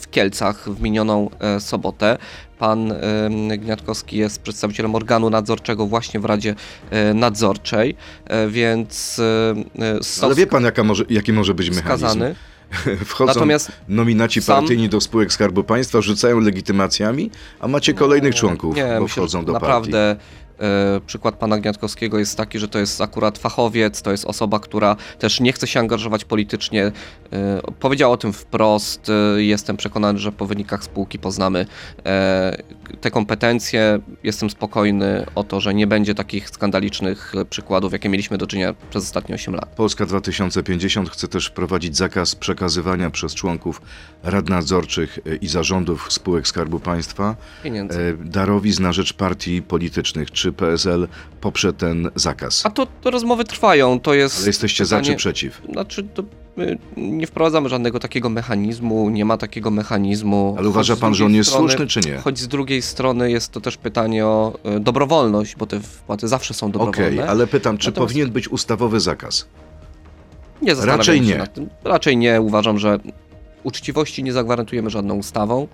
w 0.00 0.10
Kielcach 0.10 0.70
w 0.70 0.80
minioną 0.80 1.30
e, 1.40 1.60
sobotę. 1.60 2.18
Pan 2.58 2.92
e, 2.92 3.58
Gniatkowski 3.58 4.16
jest 4.16 4.42
przedstawicielem 4.42 4.94
organu 4.94 5.30
nadzorczego 5.30 5.86
właśnie 5.86 6.20
w 6.20 6.24
Radzie 6.24 6.54
Nadzorczej, 7.14 7.96
więc 8.48 9.18
e, 9.18 9.54
Ale 9.82 10.02
sos 10.02 10.36
wie 10.36 10.46
pan, 10.46 10.64
jaka 10.64 10.84
może, 10.84 11.04
jaki 11.10 11.32
może 11.32 11.54
być 11.54 11.70
mechanizm? 11.70 12.04
skazany. 12.06 12.34
Wchodzą 13.04 13.34
Natomiast 13.34 13.72
nominaci 13.88 14.42
sam- 14.42 14.58
partyjni 14.60 14.88
do 14.88 15.00
spółek 15.00 15.32
Skarbu 15.32 15.64
Państwa, 15.64 16.00
rzucają 16.00 16.40
legitymacjami, 16.40 17.30
a 17.60 17.68
macie 17.68 17.94
kolejnych 17.94 18.34
członków, 18.34 18.76
Nie, 18.76 18.84
bo 18.84 19.00
myślę, 19.02 19.22
wchodzą 19.22 19.44
do 19.44 19.52
partii. 19.52 19.66
naprawdę 19.66 20.16
przykład 21.06 21.34
pana 21.34 21.58
Gniatkowskiego 21.58 22.18
jest 22.18 22.36
taki, 22.36 22.58
że 22.58 22.68
to 22.68 22.78
jest 22.78 23.00
akurat 23.00 23.38
fachowiec, 23.38 24.02
to 24.02 24.10
jest 24.10 24.24
osoba, 24.24 24.60
która 24.60 24.96
też 25.18 25.40
nie 25.40 25.52
chce 25.52 25.66
się 25.66 25.80
angażować 25.80 26.24
politycznie. 26.24 26.92
E, 27.32 27.60
powiedział 27.80 28.12
o 28.12 28.16
tym 28.16 28.32
wprost. 28.32 29.08
E, 29.08 29.42
jestem 29.42 29.76
przekonany, 29.76 30.18
że 30.18 30.32
po 30.32 30.46
wynikach 30.46 30.84
spółki 30.84 31.18
poznamy 31.18 31.66
e, 32.06 32.62
te 33.00 33.10
kompetencje. 33.10 33.98
Jestem 34.24 34.50
spokojny 34.50 35.26
o 35.34 35.44
to, 35.44 35.60
że 35.60 35.74
nie 35.74 35.86
będzie 35.86 36.14
takich 36.14 36.50
skandalicznych 36.50 37.32
e, 37.34 37.44
przykładów, 37.44 37.92
jakie 37.92 38.08
mieliśmy 38.08 38.38
do 38.38 38.46
czynienia 38.46 38.74
przez 38.90 39.04
ostatnie 39.04 39.34
8 39.34 39.54
lat. 39.54 39.68
Polska 39.76 40.06
2050 40.06 41.10
chce 41.10 41.28
też 41.28 41.46
wprowadzić 41.46 41.96
zakaz 41.96 42.34
przekazywania 42.34 43.10
przez 43.10 43.34
członków 43.34 43.80
rad 44.22 44.48
nadzorczych 44.48 45.18
e, 45.26 45.36
i 45.36 45.48
zarządów 45.48 46.12
spółek 46.12 46.48
Skarbu 46.48 46.80
Państwa 46.80 47.36
Pieniędzy. 47.62 47.98
e, 48.00 48.24
darowizn 48.24 48.82
na 48.82 48.92
rzecz 48.92 49.12
partii 49.12 49.62
politycznych. 49.62 50.30
Czy 50.30 50.45
PSL 50.52 51.08
poprze 51.40 51.72
ten 51.72 52.10
zakaz? 52.14 52.66
A 52.66 52.70
to, 52.70 52.86
to 53.00 53.10
rozmowy 53.10 53.44
trwają, 53.44 54.00
to 54.00 54.14
jest... 54.14 54.38
Ale 54.38 54.46
jesteście 54.46 54.84
za 54.84 54.96
czy 54.96 55.02
pytanie- 55.02 55.16
przeciw? 55.16 55.62
Znaczy, 55.72 56.02
to 56.14 56.22
my 56.56 56.78
nie 56.96 57.26
wprowadzamy 57.26 57.68
żadnego 57.68 57.98
takiego 57.98 58.28
mechanizmu, 58.30 59.10
nie 59.10 59.24
ma 59.24 59.36
takiego 59.36 59.70
mechanizmu. 59.70 60.54
Ale 60.58 60.68
uważa 60.68 60.96
pan, 60.96 61.14
że 61.14 61.24
on 61.24 61.34
jest 61.34 61.50
strony- 61.50 61.68
słuszny, 61.68 61.86
czy 61.86 62.00
nie? 62.00 62.16
Choć 62.16 62.38
z 62.38 62.48
drugiej 62.48 62.82
strony 62.82 63.30
jest 63.30 63.52
to 63.52 63.60
też 63.60 63.76
pytanie 63.76 64.26
o 64.26 64.58
e, 64.64 64.80
dobrowolność, 64.80 65.56
bo 65.56 65.66
te 65.66 65.80
wpłaty 65.80 66.28
zawsze 66.28 66.54
są 66.54 66.66
Okej, 66.66 66.72
dobrowolne. 66.80 67.28
ale 67.28 67.46
pytam, 67.46 67.78
czy 67.78 67.88
Natomiast- 67.88 68.08
powinien 68.12 68.30
być 68.30 68.48
ustawowy 68.48 69.00
zakaz? 69.00 69.46
nie 70.62 70.74
zastanawiam 70.74 70.98
raczej 70.98 71.18
się 71.18 71.24
nie. 71.24 71.38
Nad 71.38 71.54
tym. 71.54 71.68
Raczej 71.84 72.16
nie. 72.16 72.40
Uważam, 72.40 72.78
że 72.78 72.98
uczciwości 73.62 74.22
nie 74.24 74.32
zagwarantujemy 74.32 74.90
żadną 74.90 75.14
ustawą. 75.14 75.68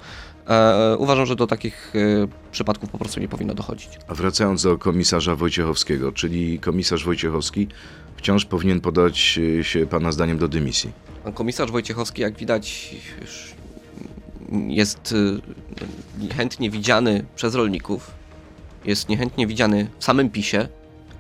E, 0.49 0.97
uważam, 0.97 1.27
że 1.27 1.37
do 1.37 1.47
takich 1.47 1.93
e, 1.97 2.29
przypadków 2.53 2.91
po 2.91 2.99
prostu 2.99 3.21
nie 3.21 3.29
powinno 3.29 3.55
dochodzić. 3.55 3.91
A 4.09 4.15
wracając 4.15 4.63
do 4.63 4.79
komisarza 4.79 5.37
Wojciechowskiego, 5.37 6.13
czyli 6.13 6.59
komisarz 6.59 7.05
Wojciechowski 7.05 7.69
wciąż 8.17 8.45
powinien 8.45 8.81
podać 8.81 9.39
e, 9.61 9.65
się 9.65 9.87
pana 9.87 10.13
zdaniem 10.13 10.39
do 10.39 10.49
dymisji. 10.49 10.93
Pan 11.25 11.33
komisarz 11.33 11.71
Wojciechowski, 11.71 12.23
jak 12.23 12.37
widać, 12.37 12.95
jest 14.69 15.13
y, 15.13 16.35
chętnie 16.35 16.71
widziany 16.71 17.25
przez 17.37 17.55
rolników, 17.55 18.11
jest 18.85 19.09
niechętnie 19.09 19.47
widziany 19.47 19.91
w 19.99 20.05
samym 20.05 20.31
PiSie. 20.31 20.69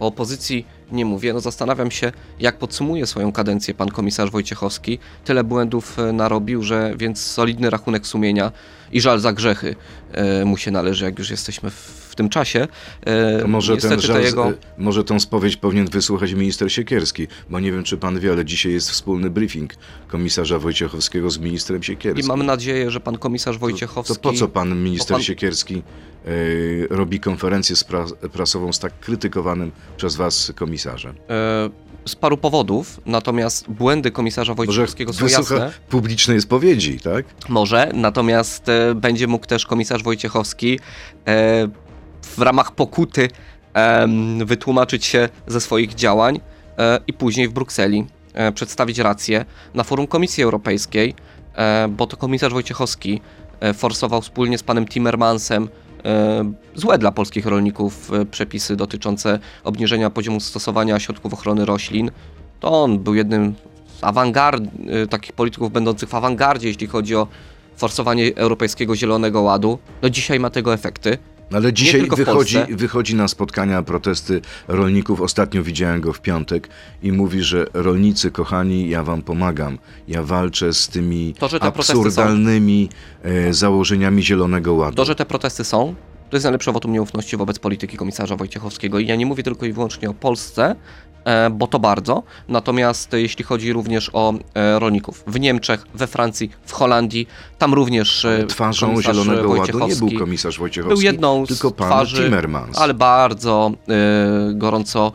O 0.02 0.06
opozycji 0.06 0.66
nie 0.92 1.04
mówię. 1.04 1.32
No 1.32 1.40
zastanawiam 1.40 1.90
się, 1.90 2.12
jak 2.40 2.58
podsumuje 2.58 3.06
swoją 3.06 3.32
kadencję 3.32 3.74
pan 3.74 3.88
komisarz 3.88 4.30
Wojciechowski. 4.30 4.98
Tyle 5.24 5.44
błędów 5.44 5.98
e, 5.98 6.12
narobił, 6.12 6.62
że 6.62 6.94
więc 6.96 7.20
solidny 7.20 7.70
rachunek 7.70 8.06
sumienia 8.06 8.52
i 8.92 9.00
żal 9.00 9.20
za 9.20 9.32
grzechy 9.32 9.76
e, 10.12 10.44
mu 10.44 10.56
się 10.56 10.70
należy, 10.70 11.04
jak 11.04 11.18
już 11.18 11.30
jesteśmy 11.30 11.70
w 11.70 12.01
w 12.12 12.14
tym 12.14 12.28
czasie. 12.28 12.68
E, 13.06 13.38
To 13.40 13.48
może, 13.48 13.76
ten 13.76 13.90
niestety 13.90 14.12
te 14.20 14.22
jego... 14.22 14.48
e, 14.48 14.54
może 14.78 15.04
tą 15.04 15.20
spowiedź 15.20 15.56
powinien 15.56 15.86
wysłuchać 15.86 16.32
minister 16.32 16.72
Siekierski, 16.72 17.26
bo 17.50 17.60
nie 17.60 17.72
wiem, 17.72 17.84
czy 17.84 17.96
pan 17.96 18.20
wie, 18.20 18.32
ale 18.32 18.44
dzisiaj 18.44 18.72
jest 18.72 18.90
wspólny 18.90 19.30
briefing 19.30 19.74
komisarza 20.08 20.58
Wojciechowskiego 20.58 21.30
z 21.30 21.38
ministrem 21.38 21.80
I 21.80 21.84
Siekierskim. 21.84 22.26
mam 22.28 22.42
nadzieję, 22.46 22.90
że 22.90 23.00
pan 23.00 23.18
komisarz 23.18 23.56
To 23.56 23.60
Wojciechowski... 23.60 24.18
po 24.22 24.32
co 24.32 24.48
pan 24.48 24.82
minister 24.82 25.14
pan- 25.16 25.22
Siekierski 25.22 25.82
e, 26.24 26.30
robi 26.90 27.20
konferencję 27.20 27.76
prasową 28.32 28.72
z 28.72 28.78
tak 28.78 29.00
krytykowanym 29.00 29.70
przez 29.96 30.16
was 30.16 30.52
komisarzem? 30.56 31.14
z 32.06 32.16
paru 32.16 32.36
powodów, 32.36 33.00
natomiast 33.06 33.70
błędy 33.70 34.10
komisarza 34.10 34.52
Może 34.52 34.56
Wojciechowskiego 34.66 35.12
są 35.12 35.24
wysłucha 35.24 35.54
jasne. 35.54 35.72
publicznej 35.88 36.40
spowiedzi, 36.40 37.00
tak? 37.00 37.24
Może, 37.48 37.90
natomiast 37.94 38.68
e, 38.68 38.94
będzie 38.94 39.26
mógł 39.26 39.46
też 39.46 39.66
komisarz 39.66 40.02
Wojciechowski 40.02 40.80
e, 41.28 41.68
w 42.22 42.38
ramach 42.38 42.72
pokuty 42.72 43.28
wytłumaczyć 44.44 45.04
się 45.04 45.28
ze 45.46 45.60
swoich 45.60 45.94
działań 45.94 46.40
e, 46.78 47.00
i 47.06 47.12
później 47.12 47.48
w 47.48 47.52
Brukseli 47.52 48.06
e, 48.34 48.52
przedstawić 48.52 48.98
rację 48.98 49.44
na 49.74 49.84
forum 49.84 50.06
Komisji 50.06 50.44
Europejskiej, 50.44 51.14
e, 51.54 51.88
bo 51.88 52.06
to 52.06 52.16
komisarz 52.16 52.52
Wojciechowski 52.52 53.20
forsował 53.74 54.22
wspólnie 54.22 54.58
z 54.58 54.62
panem 54.62 54.86
Timmermansem 54.86 55.68
złe 56.74 56.98
dla 56.98 57.12
polskich 57.12 57.46
rolników 57.46 58.10
przepisy 58.30 58.76
dotyczące 58.76 59.38
obniżenia 59.64 60.10
poziomu 60.10 60.40
stosowania 60.40 61.00
środków 61.00 61.34
ochrony 61.34 61.64
roślin. 61.64 62.10
To 62.60 62.82
on 62.82 62.98
był 62.98 63.14
jednym 63.14 63.54
z 64.00 64.04
awangard, 64.04 64.62
takich 65.10 65.32
polityków 65.32 65.72
będących 65.72 66.08
w 66.08 66.14
awangardzie, 66.14 66.68
jeśli 66.68 66.86
chodzi 66.86 67.16
o 67.16 67.26
forsowanie 67.76 68.36
Europejskiego 68.36 68.96
Zielonego 68.96 69.42
Ładu. 69.42 69.78
No 70.02 70.10
dzisiaj 70.10 70.40
ma 70.40 70.50
tego 70.50 70.74
efekty. 70.74 71.18
No 71.52 71.58
Ale 71.58 71.72
dzisiaj 71.72 72.08
wychodzi, 72.16 72.58
wychodzi 72.70 73.14
na 73.14 73.28
spotkania, 73.28 73.82
protesty 73.82 74.40
rolników. 74.68 75.20
Ostatnio 75.20 75.62
widziałem 75.62 76.00
go 76.00 76.12
w 76.12 76.20
piątek 76.20 76.68
i 77.02 77.12
mówi, 77.12 77.42
że 77.42 77.66
rolnicy, 77.74 78.30
kochani, 78.30 78.88
ja 78.88 79.02
wam 79.02 79.22
pomagam. 79.22 79.78
Ja 80.08 80.22
walczę 80.22 80.72
z 80.72 80.88
tymi 80.88 81.34
To, 81.38 81.48
protesty 81.48 81.68
są- 81.92 81.98
absurdalnymi 81.98 82.88
e, 83.22 83.54
założeniami 83.54 84.22
Zielonego 84.22 84.74
Ładu. 84.74 84.96
To, 84.96 85.04
że 85.04 85.14
te 85.14 85.26
protesty 85.26 85.64
są, 85.64 85.94
to 86.30 86.36
jest 86.36 86.44
najlepsze 86.44 86.72
wotum 86.72 86.92
nieufności 86.92 87.36
wobec 87.36 87.58
polityki 87.58 87.96
komisarza 87.96 88.36
Wojciechowskiego. 88.36 88.98
I 88.98 89.06
ja 89.06 89.16
nie 89.16 89.26
mówię 89.26 89.42
tylko 89.42 89.66
i 89.66 89.72
wyłącznie 89.72 90.10
o 90.10 90.14
Polsce, 90.14 90.76
bo 91.50 91.66
to 91.66 91.78
bardzo. 91.78 92.22
Natomiast 92.48 93.14
e, 93.14 93.20
jeśli 93.20 93.44
chodzi 93.44 93.72
również 93.72 94.10
o 94.12 94.34
e, 94.54 94.78
rolników 94.78 95.24
w 95.26 95.40
Niemczech, 95.40 95.86
we 95.94 96.06
Francji, 96.06 96.50
w 96.64 96.72
Holandii, 96.72 97.28
tam 97.58 97.74
również 97.74 98.24
e, 98.24 98.46
Twarzą 98.46 99.02
Zielonego 99.02 99.50
Ładu 99.50 99.86
nie 99.88 99.96
był 99.96 100.18
komisarz 100.18 100.58
Wojciechowski, 100.58 100.94
był 100.94 101.12
jedną 101.12 101.46
tylko 101.46 101.68
z 101.68 101.72
pan 101.72 101.88
twarzy, 101.88 102.22
Timmermans. 102.22 102.78
ale 102.78 102.94
bardzo 102.94 103.72
e, 103.88 104.54
gorąco 104.54 105.12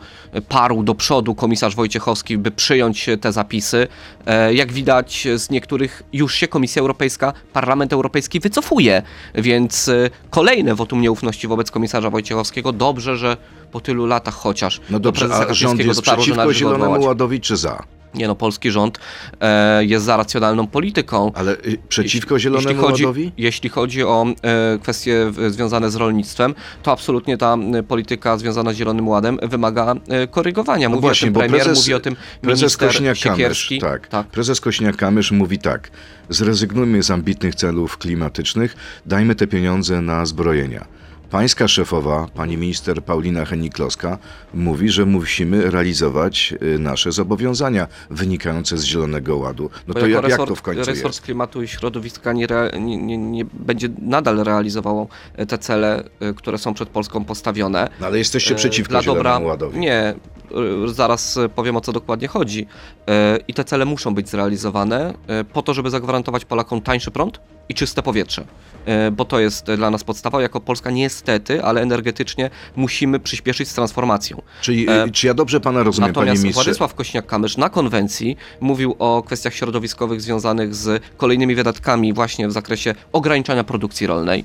parł 0.48 0.82
do 0.82 0.94
przodu 0.94 1.34
komisarz 1.34 1.74
Wojciechowski, 1.74 2.38
by 2.38 2.50
przyjąć 2.50 3.06
te 3.20 3.32
zapisy. 3.32 3.88
E, 4.26 4.54
jak 4.54 4.72
widać 4.72 5.28
z 5.36 5.50
niektórych 5.50 6.02
już 6.12 6.34
się 6.34 6.48
Komisja 6.48 6.80
Europejska, 6.80 7.32
Parlament 7.52 7.92
Europejski 7.92 8.40
wycofuje, 8.40 9.02
więc 9.34 9.88
e, 9.88 10.10
kolejne 10.30 10.74
wotum 10.74 11.00
nieufności 11.00 11.48
wobec 11.48 11.70
komisarza 11.70 12.10
Wojciechowskiego. 12.10 12.72
Dobrze, 12.72 13.16
że 13.16 13.36
po 13.72 13.80
tylu 13.80 14.06
latach 14.06 14.34
chociaż 14.34 14.80
No 14.90 14.98
do 14.98 15.02
dobrze, 15.02 15.28
prezesa 15.28 15.50
a 15.50 15.54
rząd 15.54 15.80
jest 15.84 16.02
przeciwko 16.02 16.52
Zielonemu 16.52 16.84
odwołać. 16.84 17.06
Ładowi 17.06 17.40
czy 17.40 17.56
za? 17.56 17.82
Nie 18.14 18.28
no, 18.28 18.34
polski 18.34 18.70
rząd 18.70 18.98
e, 19.40 19.84
jest 19.84 20.04
za 20.04 20.16
racjonalną 20.16 20.66
polityką. 20.66 21.32
Ale 21.34 21.52
y, 21.52 21.78
przeciwko 21.88 22.38
Zielonemu 22.38 22.68
jeśli 22.68 22.82
chodzi, 22.82 23.02
Ładowi? 23.04 23.32
Jeśli 23.38 23.68
chodzi 23.70 24.04
o 24.04 24.26
e, 24.42 24.78
kwestie 24.82 25.26
w- 25.30 25.52
związane 25.52 25.90
z 25.90 25.94
rolnictwem, 25.96 26.54
to 26.82 26.92
absolutnie 26.92 27.38
ta 27.38 27.56
e, 27.74 27.82
polityka 27.82 28.38
związana 28.38 28.72
z 28.72 28.76
Zielonym 28.76 29.08
Ładem 29.08 29.38
wymaga 29.42 29.94
e, 30.08 30.26
korygowania. 30.26 30.88
No 30.88 30.94
Mówi 30.96 31.00
właśnie, 31.06 31.28
o 31.28 31.32
tym 31.32 31.40
premier, 31.40 31.62
prezes- 31.66 31.76
mówi 31.76 31.94
o 31.94 32.00
tym 32.00 32.16
Prezes 32.40 32.80
minister 32.80 33.16
Siekierski. 33.16 33.78
tak, 33.78 34.08
tak. 34.08 34.26
prezes 34.26 34.60
Kośniak-Kamysz 34.62 35.32
mówi 35.32 35.58
tak, 35.58 35.90
zrezygnujmy 36.28 37.02
z 37.02 37.10
ambitnych 37.10 37.54
celów 37.54 37.98
klimatycznych, 37.98 38.76
dajmy 39.06 39.34
te 39.34 39.46
pieniądze 39.46 40.00
na 40.02 40.26
zbrojenia. 40.26 40.84
Pańska 41.30 41.68
szefowa, 41.68 42.26
pani 42.34 42.56
minister 42.56 43.02
Paulina 43.04 43.44
Henik-Kloska, 43.44 44.16
mówi, 44.54 44.88
że 44.88 45.06
musimy 45.06 45.70
realizować 45.70 46.54
y, 46.62 46.78
nasze 46.78 47.12
zobowiązania 47.12 47.86
wynikające 48.10 48.78
z 48.78 48.84
Zielonego 48.84 49.36
Ładu. 49.36 49.70
No 49.88 49.94
Bo 49.94 50.00
to 50.00 50.06
jak, 50.06 50.22
jak 50.22 50.30
resort, 50.30 50.48
to 50.48 50.54
w 50.54 50.62
końcu 50.62 50.84
resort 50.84 51.14
jest? 51.14 51.20
klimatu 51.24 51.62
i 51.62 51.68
środowiska 51.68 52.32
nie, 52.32 52.46
rea- 52.46 52.80
nie, 52.80 52.96
nie, 52.96 53.18
nie 53.18 53.44
będzie 53.44 53.88
nadal 54.02 54.44
realizował 54.44 55.08
e, 55.36 55.46
te 55.46 55.58
cele, 55.58 56.04
e, 56.20 56.34
które 56.34 56.58
są 56.58 56.74
przed 56.74 56.88
Polską 56.88 57.24
postawione. 57.24 57.88
No, 58.00 58.06
ale 58.06 58.18
jesteście 58.18 58.54
E, 58.54 58.56
przeciwko 58.58 58.90
dla 58.90 59.02
Zielonemu 59.02 59.24
dobra, 59.24 59.38
Ładowi. 59.50 59.78
Nie, 59.78 60.14
zaraz 60.86 61.36
e, 61.36 61.48
powiem 61.48 61.76
o 61.76 61.80
co 61.80 61.92
dokładnie 61.92 62.28
chodzi. 62.28 62.66
E, 63.08 63.38
I 63.48 63.54
te 63.54 63.64
cele 63.64 63.84
muszą 63.84 64.14
być 64.14 64.28
zrealizowane 64.28 65.14
po 65.52 65.62
to, 65.62 65.74
żeby 65.74 65.90
zagwarantować 65.90 66.44
Polakom 66.44 66.80
tańszy 66.80 67.10
prąd 67.10 67.40
i 67.68 67.74
czyste 67.74 68.02
powietrze. 68.02 68.44
Bo 69.12 69.24
to 69.24 69.40
jest 69.40 69.66
dla 69.66 69.90
nas 69.90 70.04
podstawa. 70.04 70.42
Jako 70.42 70.60
Polska 70.60 70.90
niestety, 70.90 71.64
ale 71.64 71.80
energetycznie 71.80 72.50
musimy 72.76 73.20
przyspieszyć 73.20 73.68
z 73.68 73.74
transformacją. 73.74 74.42
Czyli, 74.60 74.90
e, 74.90 75.04
y, 75.04 75.10
czy 75.10 75.26
ja 75.26 75.34
dobrze 75.34 75.60
pana 75.60 75.82
rozumiem, 75.82 76.12
panie 76.12 76.24
Natomiast 76.24 76.42
ministrze? 76.42 76.64
Władysław 76.64 76.94
Kośniak-Kamysz 76.94 77.58
na 77.58 77.68
konwencji 77.68 78.36
mówił 78.60 78.96
o 78.98 79.22
kwestiach 79.22 79.54
środowiskowych 79.54 80.20
związanych 80.20 80.74
z 80.74 81.02
kolejnymi 81.16 81.54
wydatkami 81.54 82.12
właśnie 82.12 82.48
w 82.48 82.52
zakresie 82.52 82.94
ograniczania 83.12 83.64
produkcji 83.64 84.06
rolnej, 84.06 84.44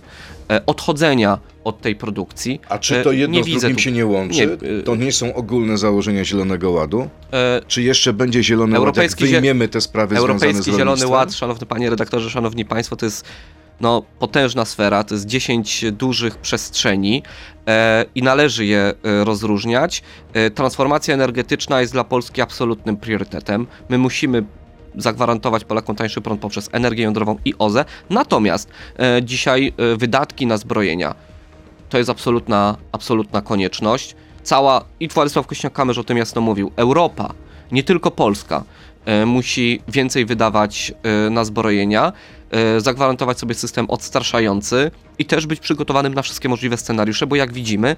odchodzenia 0.66 1.38
od 1.64 1.82
tej 1.82 1.96
produkcji. 1.96 2.62
A 2.70 2.78
czy 2.80 3.04
to 3.04 3.12
E, 3.14 3.16
jedno 3.16 3.38
nie 3.38 3.44
z 3.44 3.48
drugim 3.48 3.76
tu- 3.76 3.82
się 3.82 3.92
nie 3.92 4.06
łączy? 4.06 4.58
Nie, 4.62 4.84
to 4.84 4.96
nie 4.96 5.12
są 5.12 5.34
ogólne 5.36 5.78
założenia 5.78 6.26
Zielonego 6.26 6.72
Ładu? 6.72 7.10
E, 7.34 7.62
Czy 7.68 7.82
jeszcze 7.82 8.14
będzie 8.14 8.44
Zielony 8.44 8.72
Ład, 8.72 8.74
jak 8.74 8.80
Europejski 8.80 9.26
wyjmiemy 9.26 9.68
te 9.68 9.82
sprawy 9.82 10.16
związane 10.16 10.34
Europejski 10.34 10.72
z 10.72 10.78
Zielony? 10.78 11.08
Ład, 11.08 11.34
szanowny 11.34 11.66
panie 11.66 11.90
redaktorze, 11.90 12.30
szanowni 12.30 12.66
państwo, 12.66 12.96
to 12.96 13.06
jest 13.06 13.26
no, 13.82 14.04
potężna 14.20 14.66
sfera, 14.66 15.04
to 15.04 15.16
jest 15.16 15.26
10 15.26 15.86
dużych 15.92 16.38
przestrzeni 16.38 17.24
e, 17.68 18.06
i 18.16 18.24
należy 18.24 18.66
je 18.66 18.80
e, 19.04 19.24
rozróżniać. 19.24 20.04
E, 20.34 20.50
transformacja 20.52 21.14
energetyczna 21.14 21.82
jest 21.82 21.94
dla 21.94 22.04
Polski 22.04 22.42
absolutnym 22.42 22.98
priorytetem. 22.98 23.68
My 23.90 23.98
musimy 23.98 24.44
zagwarantować 24.98 25.66
Polakom 25.66 25.96
tańszy 25.96 26.22
prąd 26.22 26.42
poprzez 26.42 26.70
energię 26.72 27.04
jądrową 27.04 27.38
i 27.46 27.54
OZE. 27.60 27.86
Natomiast 28.10 28.70
e, 29.00 29.24
dzisiaj 29.24 29.74
e, 29.78 29.98
wydatki 29.98 30.48
na 30.48 30.58
zbrojenia 30.58 31.16
to 31.94 31.98
jest 31.98 32.10
absolutna, 32.10 32.78
absolutna 32.92 33.42
konieczność. 33.42 34.16
Cała, 34.44 34.86
i 35.00 35.08
Władysław 35.08 35.48
Kośniak-Kamysz 35.48 36.00
o 36.00 36.04
tym 36.04 36.18
jasno 36.18 36.42
mówił, 36.42 36.72
Europa, 36.76 37.34
nie 37.72 37.84
tylko 37.84 38.12
Polska, 38.12 38.64
e, 39.06 39.26
musi 39.26 39.82
więcej 39.88 40.26
wydawać 40.26 40.94
e, 41.04 41.30
na 41.30 41.46
zbrojenia, 41.46 42.14
e, 42.52 42.82
zagwarantować 42.82 43.40
sobie 43.40 43.56
system 43.56 43.90
odstraszający 43.90 44.92
i 45.20 45.26
też 45.26 45.48
być 45.48 45.60
przygotowanym 45.60 46.14
na 46.14 46.22
wszystkie 46.22 46.50
możliwe 46.50 46.78
scenariusze, 46.78 47.28
bo 47.28 47.36
jak 47.36 47.54
widzimy, 47.54 47.96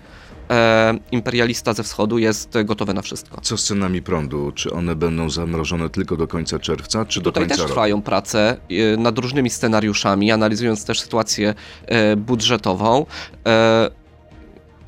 e, 0.50 0.98
imperialista 1.12 1.74
ze 1.74 1.84
wschodu 1.84 2.18
jest 2.18 2.54
gotowy 2.66 2.94
na 2.94 3.02
wszystko. 3.02 3.42
Co 3.42 3.58
z 3.58 3.64
cenami 3.64 4.02
prądu? 4.02 4.52
Czy 4.56 4.72
one 4.72 4.96
będą 4.96 5.30
zamrożone 5.30 5.90
tylko 5.90 6.18
do 6.18 6.28
końca 6.28 6.60
czerwca, 6.60 7.06
czy 7.06 7.22
do 7.22 7.32
Tutaj 7.32 7.42
końca 7.44 7.56
też 7.56 7.62
roku? 7.62 7.72
trwają 7.74 8.02
prace 8.02 8.58
e, 8.94 8.98
nad 8.98 9.18
różnymi 9.18 9.50
scenariuszami, 9.50 10.32
analizując 10.32 10.86
też 10.86 11.00
sytuację 11.02 11.54
e, 11.86 12.16
budżetową. 12.16 13.06
E, 13.48 13.90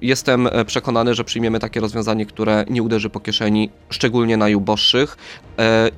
Jestem 0.01 0.47
e, 0.47 0.65
przekonany, 0.65 1.15
że 1.15 1.23
przyjmiemy 1.23 1.59
takie 1.59 1.79
rozwiązanie, 1.79 2.25
które 2.25 2.65
nie 2.69 2.83
uderzy 2.83 3.09
po 3.09 3.19
kieszeni, 3.19 3.69
szczególnie 3.89 4.37
najuboższych. 4.37 5.17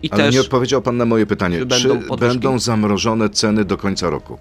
I 0.04 0.12
Ale 0.12 0.24
też 0.24 0.34
nie 0.36 0.42
odpowiedział 0.42 0.82
pan 0.82 0.98
na 0.98 1.06
moje 1.06 1.26
pytanie. 1.26 1.58
będą 1.66 1.78
czy 2.02 2.18
będą 2.18 2.60
zamrożone 2.60 3.30
ceny 3.30 3.66
do 3.66 3.78
końca 3.78 4.10
roku? 4.10 4.38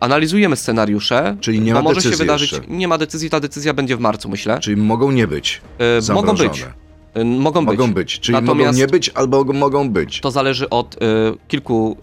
E, 0.00 0.02
analizujemy 0.02 0.56
scenariusze. 0.56 1.36
Czyli 1.40 1.60
nie 1.60 1.74
ma 1.74 1.82
może 1.82 2.00
się 2.00 2.04
decyzji 2.08 2.24
wydarzyć. 2.24 2.52
jeszcze. 2.52 2.66
Nie 2.68 2.88
ma 2.88 2.98
decyzji, 2.98 3.30
ta 3.30 3.40
decyzja 3.40 3.74
będzie 3.74 3.96
w 3.96 4.00
marcu, 4.00 4.28
myślę. 4.28 4.58
Czyli 4.60 4.76
mogą 4.76 5.10
nie 5.10 5.26
być 5.26 5.60
E, 5.78 6.02
zamrożone? 6.02 6.32
mogą 6.32 6.48
być. 6.48 6.66
E, 7.14 7.24
Mogą 7.24 7.66
być. 7.66 7.78
Mogą 7.78 7.94
być. 7.94 8.20
Czyli 8.20 8.34
mogą 8.34 8.46
Natomiast- 8.46 8.78
nie 8.78 8.86
być 8.86 9.10
albo 9.14 9.44
mogą 9.44 9.90
być. 9.90 10.20
To 10.20 10.30
zależy 10.30 10.70
od 10.70 10.94
y, 10.94 10.98
kilku 11.48 11.96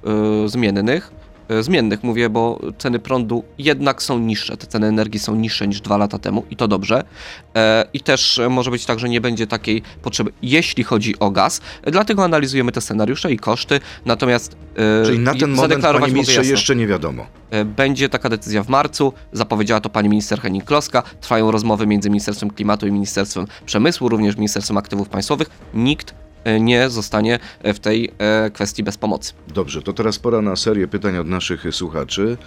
y, 0.45 0.49
zmiennych. 0.49 1.12
Y, 1.51 1.63
zmiennych 1.63 2.03
mówię, 2.03 2.29
bo 2.29 2.60
ceny 2.77 2.99
prądu 2.99 3.43
jednak 3.58 4.03
są 4.03 4.19
niższe. 4.19 4.58
Te 4.58 4.67
ceny 4.67 4.88
energii 4.88 5.19
są 5.19 5.36
niższe 5.36 5.67
niż 5.67 5.81
dwa 5.81 5.97
lata 5.97 6.19
temu 6.19 6.45
i 6.49 6.55
to 6.55 6.67
dobrze. 6.67 7.03
E, 7.55 7.86
I 7.93 7.99
też 7.99 8.39
e, 8.39 8.49
może 8.49 8.71
być 8.71 8.86
tak, 8.86 8.99
że 8.99 9.10
nie 9.10 9.21
będzie 9.21 9.47
takiej 9.47 9.81
potrzeby, 10.01 10.31
jeśli 10.41 10.84
chodzi 10.84 11.19
o 11.19 11.31
gaz. 11.31 11.62
E, 11.84 11.91
Dlatego 11.91 12.23
analizujemy 12.23 12.71
te 12.71 12.81
scenariusze 12.81 13.31
i 13.31 13.38
koszty. 13.38 13.79
Natomiast 14.05 14.58
e, 15.01 15.05
Czyli 15.05 15.19
na 15.19 15.36
ten 15.36 15.51
moment, 15.51 15.81
panie 15.81 16.13
ministrze, 16.13 16.45
jeszcze 16.45 16.75
nie 16.75 16.88
wiadomo. 16.88 17.25
E, 17.49 17.65
Będzie 17.65 18.10
taka 18.10 18.29
decyzja 18.29 18.63
w 18.63 18.69
marcu, 18.69 19.13
zapowiedziała 19.31 19.81
to 19.81 19.89
pani 19.89 20.10
minister 20.10 20.39
Henning-Kloska. 20.39 21.01
Trwają 21.21 21.51
rozmowy 21.51 21.88
między 21.88 22.10
Ministerstwem 22.10 22.51
Klimatu 22.51 22.88
i 22.88 22.91
Ministerstwem 22.91 23.45
Przemysłu, 23.65 24.10
również 24.10 24.36
Ministerstwem 24.36 24.77
Aktywów 24.77 25.10
Państwowych. 25.10 25.49
Nikt 25.73 26.12
e, 26.12 26.25
nie 26.60 26.89
zostanie 26.89 27.39
e, 27.63 27.73
w 27.73 27.79
tej 27.79 28.12
e, 28.17 28.49
kwestii 28.49 28.84
bez 28.84 28.97
pomocy. 28.97 29.34
Dobrze, 29.47 29.81
to 29.81 29.93
teraz 29.93 30.19
pora 30.19 30.41
na 30.41 30.55
serię 30.55 30.88
pytań 30.88 31.17
od 31.17 31.27
naszych 31.27 31.63
słuchaczy. 31.71 32.38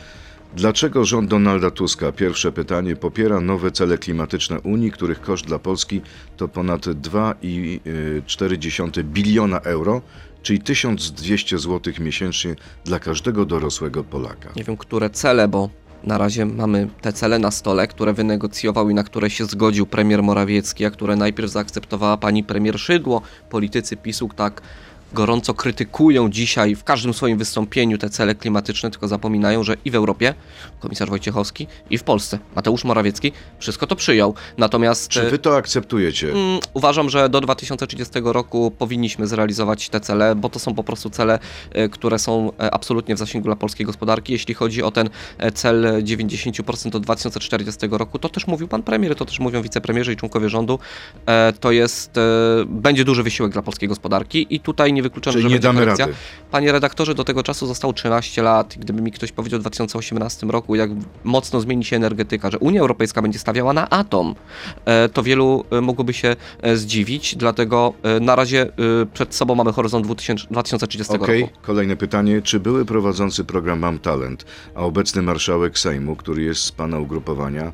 Dlaczego 0.56 1.04
rząd 1.04 1.30
Donalda 1.30 1.70
Tuska, 1.70 2.12
pierwsze 2.12 2.52
pytanie, 2.52 2.96
popiera 2.96 3.40
nowe 3.40 3.70
cele 3.70 3.98
klimatyczne 3.98 4.60
Unii, 4.60 4.90
których 4.90 5.20
koszt 5.20 5.46
dla 5.46 5.58
Polski 5.58 6.00
to 6.36 6.48
ponad 6.48 6.86
2,4 6.86 9.04
biliona 9.04 9.60
euro, 9.60 10.02
czyli 10.42 10.60
1200 10.60 11.58
zł 11.58 11.92
miesięcznie 12.00 12.56
dla 12.84 12.98
każdego 12.98 13.44
dorosłego 13.44 14.04
Polaka? 14.04 14.52
Nie 14.56 14.64
wiem, 14.64 14.76
które 14.76 15.10
cele, 15.10 15.48
bo 15.48 15.70
na 16.04 16.18
razie 16.18 16.46
mamy 16.46 16.88
te 17.00 17.12
cele 17.12 17.38
na 17.38 17.50
stole, 17.50 17.86
które 17.86 18.12
wynegocjował 18.12 18.90
i 18.90 18.94
na 18.94 19.04
które 19.04 19.30
się 19.30 19.44
zgodził 19.44 19.86
premier 19.86 20.22
Morawiecki, 20.22 20.84
a 20.84 20.90
które 20.90 21.16
najpierw 21.16 21.50
zaakceptowała 21.50 22.16
pani 22.16 22.44
premier 22.44 22.78
Szydło. 22.78 23.22
Politycy 23.50 23.96
PiSu 23.96 24.28
tak 24.36 24.62
gorąco 25.12 25.54
krytykują 25.54 26.30
dzisiaj 26.30 26.74
w 26.74 26.84
każdym 26.84 27.14
swoim 27.14 27.38
wystąpieniu 27.38 27.98
te 27.98 28.10
cele 28.10 28.34
klimatyczne, 28.34 28.90
tylko 28.90 29.08
zapominają, 29.08 29.62
że 29.62 29.76
i 29.84 29.90
w 29.90 29.94
Europie, 29.94 30.34
komisarz 30.80 31.10
Wojciechowski, 31.10 31.66
i 31.90 31.98
w 31.98 32.02
Polsce, 32.02 32.38
Mateusz 32.56 32.84
Morawiecki, 32.84 33.32
wszystko 33.58 33.86
to 33.86 33.96
przyjął. 33.96 34.34
Natomiast 34.58 35.08
Czy 35.08 35.30
wy 35.30 35.38
to 35.38 35.56
akceptujecie? 35.56 36.30
Mm, 36.32 36.60
Uważam, 36.74 37.10
że 37.10 37.28
do 37.28 37.40
2030 37.40 38.12
roku 38.24 38.70
powinniśmy 38.78 39.26
zrealizować 39.26 39.88
te 39.88 40.00
cele, 40.00 40.34
bo 40.34 40.48
to 40.48 40.58
są 40.58 40.74
po 40.74 40.84
prostu 40.84 41.10
cele, 41.10 41.38
e, 41.72 41.88
które 41.88 42.18
są 42.18 42.52
e, 42.60 42.74
absolutnie 42.74 43.14
w 43.14 43.18
zasięgu 43.18 43.48
dla 43.48 43.56
polskiej 43.56 43.86
gospodarki. 43.86 44.32
Jeśli 44.32 44.54
chodzi 44.54 44.82
o 44.82 44.90
ten 44.90 45.10
e, 45.38 45.52
cel 45.52 46.02
90% 46.02 46.90
do 46.90 47.00
2040 47.00 47.88
roku, 47.90 48.18
to 48.18 48.28
też 48.28 48.46
mówił 48.46 48.68
pan 48.68 48.82
premier, 48.82 49.14
to 49.14 49.24
też 49.24 49.40
mówią 49.40 49.62
wicepremierzy 49.62 50.12
i 50.12 50.16
członkowie 50.16 50.48
rządu. 50.48 50.78
E, 51.26 51.52
To 51.60 51.72
jest, 51.72 52.18
e, 52.18 52.20
będzie 52.66 53.04
duży 53.04 53.22
wysiłek 53.22 53.52
dla 53.52 53.62
polskiej 53.62 53.88
gospodarki 53.88 54.46
i 54.50 54.60
tutaj 54.60 54.92
nie 54.98 55.02
wykluczam, 55.02 55.32
Czyli 55.32 55.42
że 55.42 55.48
nie 55.50 55.58
damy 55.58 55.80
korekcja. 55.80 56.06
rady. 56.06 56.18
Panie 56.50 56.72
redaktorze, 56.72 57.14
do 57.14 57.24
tego 57.24 57.42
czasu 57.42 57.66
zostało 57.66 57.92
13 57.92 58.42
lat. 58.42 58.74
Gdyby 58.78 59.02
mi 59.02 59.12
ktoś 59.12 59.32
powiedział 59.32 59.58
w 59.58 59.62
2018 59.62 60.46
roku, 60.46 60.74
jak 60.74 60.90
mocno 61.24 61.60
zmieni 61.60 61.84
się 61.84 61.96
energetyka, 61.96 62.50
że 62.50 62.58
Unia 62.58 62.80
Europejska 62.80 63.22
będzie 63.22 63.38
stawiała 63.38 63.72
na 63.72 63.88
atom, 63.90 64.34
e, 64.84 65.08
to 65.08 65.22
wielu 65.22 65.64
e, 65.70 65.80
mogłoby 65.80 66.12
się 66.12 66.36
e, 66.62 66.76
zdziwić. 66.76 67.36
Dlatego 67.36 67.92
na 68.20 68.34
razie 68.36 68.72
przed 69.14 69.34
sobą 69.34 69.54
mamy 69.54 69.72
horyzont 69.72 70.06
2000 70.06 70.46
2030 70.50 71.14
Okej, 71.14 71.40
roku. 71.40 71.52
kolejne 71.62 71.96
pytanie. 71.96 72.42
Czy 72.42 72.60
były 72.60 72.84
prowadzący 72.84 73.44
program 73.44 73.78
Mam 73.78 73.98
Talent, 73.98 74.44
a 74.74 74.80
obecny 74.80 75.22
marszałek 75.22 75.78
Sejmu, 75.78 76.16
który 76.16 76.42
jest 76.42 76.60
z 76.60 76.72
pana 76.72 76.98
ugrupowania, 76.98 77.72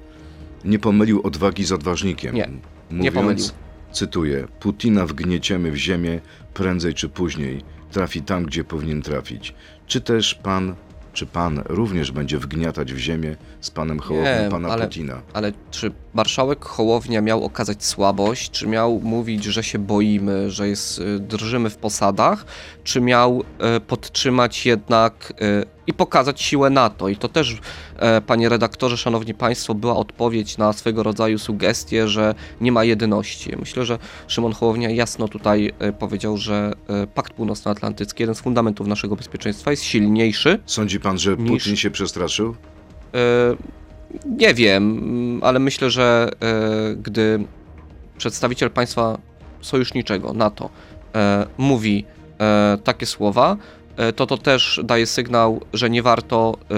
nie 0.65 0.79
pomylił 0.79 1.21
odwagi 1.25 1.65
z 1.65 1.73
odważnikiem? 1.73 2.35
Nie, 2.35 2.49
Mówiąc, 2.91 3.15
pomylił. 3.15 3.45
Cytuję: 3.93 4.49
Putina 4.61 5.07
wgnieciemy 5.07 5.71
w 5.71 5.77
ziemię 5.77 6.21
prędzej 6.55 6.95
czy 6.95 7.09
później. 7.09 7.65
Trafi 7.91 8.23
tam, 8.23 8.45
gdzie 8.45 8.65
powinien 8.65 9.03
trafić. 9.03 9.55
Czy 9.87 10.01
też 10.01 10.35
pan, 10.35 10.75
czy 11.13 11.27
pan 11.27 11.63
również 11.65 12.13
będzie 12.13 12.39
wgniatać 12.39 12.93
w 12.93 12.99
ziemię 12.99 13.37
z 13.61 13.71
panem 13.71 14.01
Hołownią 14.01 14.51
pana 14.51 14.69
ale- 14.69 14.85
Putina? 14.85 15.23
Ale 15.33 15.53
czy 15.71 15.93
marszałek 16.15 16.65
Hołownia 16.65 17.21
miał 17.21 17.45
okazać 17.45 17.85
słabość, 17.85 18.51
czy 18.51 18.67
miał 18.67 19.01
mówić, 19.01 19.45
że 19.45 19.63
się 19.63 19.79
boimy, 19.79 20.51
że 20.51 20.69
jest, 20.69 20.99
y, 20.99 21.19
drżymy 21.19 21.71
w 21.71 21.77
posadach, 21.77 22.45
czy 22.85 23.01
miał 23.01 23.45
e, 23.59 23.81
podtrzymać 23.81 24.67
jednak 24.67 25.33
e, 25.41 25.74
i 25.87 25.93
pokazać 25.93 26.41
siłę 26.43 26.71
NATO? 26.71 27.09
I 27.09 27.17
to 27.17 27.29
też, 27.29 27.57
e, 27.97 28.21
panie 28.21 28.49
redaktorze, 28.49 28.97
szanowni 28.97 29.35
państwo, 29.35 29.75
była 29.75 29.97
odpowiedź 29.97 30.59
na 30.59 30.73
swego 30.73 31.03
rodzaju 31.03 31.39
sugestię, 31.39 32.09
że 32.09 32.35
nie 32.61 32.73
ma 32.73 32.85
jedyności. 32.85 33.57
Myślę, 33.59 33.85
że 33.85 33.99
Szymon 34.29 34.53
Hołownia 34.53 34.91
jasno 34.91 35.29
tutaj 35.29 35.73
e, 35.79 35.93
powiedział, 35.93 36.37
że 36.37 36.73
e, 36.89 37.07
Pakt 37.07 37.33
Północnoatlantycki, 37.33 38.23
jeden 38.23 38.35
z 38.35 38.41
fundamentów 38.41 38.87
naszego 38.87 39.17
bezpieczeństwa, 39.17 39.71
jest 39.71 39.83
silniejszy 39.83 40.59
Sądzi 40.67 41.01
pan, 41.01 41.19
że 41.19 41.37
Niż- 41.37 41.51
Putin 41.51 41.77
się 41.77 41.91
przestraszył? 41.91 42.55
E, 43.15 43.19
Nie 44.39 44.55
wiem, 44.55 44.99
mm, 44.99 45.41
ale 45.45 45.59
myślę, 45.59 45.91
że 45.91 46.31
e, 46.43 46.95
gdy 46.97 47.45
przedstawiciel 48.19 48.71
państwa 48.71 49.19
sojuszniczego 49.61 50.33
NATO 50.33 50.71
e, 51.15 51.47
mówi 51.59 52.05
e, 52.41 52.79
takie 52.85 53.07
słowa, 53.07 53.57
to 54.17 54.27
to 54.27 54.39
też 54.39 54.81
daje 54.85 55.07
sygnał, 55.07 55.61
że 55.73 55.91
nie 55.91 56.03
warto 56.03 56.57
e, 56.63 56.75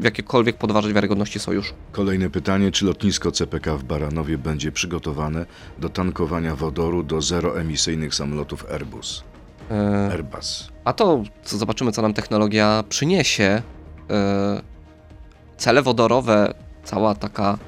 w 0.00 0.04
jakiekolwiek 0.04 0.56
podważać 0.56 0.92
wiarygodności 0.92 1.38
sojuszu. 1.38 1.74
Kolejne 1.92 2.30
pytanie, 2.30 2.72
czy 2.72 2.84
lotnisko 2.84 3.32
CPK 3.32 3.76
w 3.76 3.84
Baranowie 3.84 4.38
będzie 4.38 4.72
przygotowane 4.72 5.46
do 5.78 5.88
tankowania 5.88 6.56
wodoru 6.56 7.02
do 7.02 7.22
zeroemisyjnych 7.22 8.14
samolotów 8.14 8.66
Airbus? 8.70 9.24
E, 9.70 10.10
Airbus. 10.12 10.68
A 10.84 10.92
to 10.92 11.22
co 11.44 11.58
zobaczymy, 11.58 11.92
co 11.92 12.02
nam 12.02 12.14
technologia 12.14 12.84
przyniesie. 12.88 13.62
E, 14.10 14.74
Cele 15.56 15.82
wodorowe, 15.82 16.54
cała 16.84 17.14
taka 17.14 17.58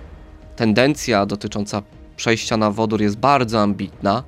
tendencja 0.56 1.26
dotycząca 1.26 1.82
przejścia 2.16 2.56
na 2.56 2.70
wodór 2.70 3.02
jest 3.02 3.16
bardzo 3.16 3.60
ambitna, 3.62 4.22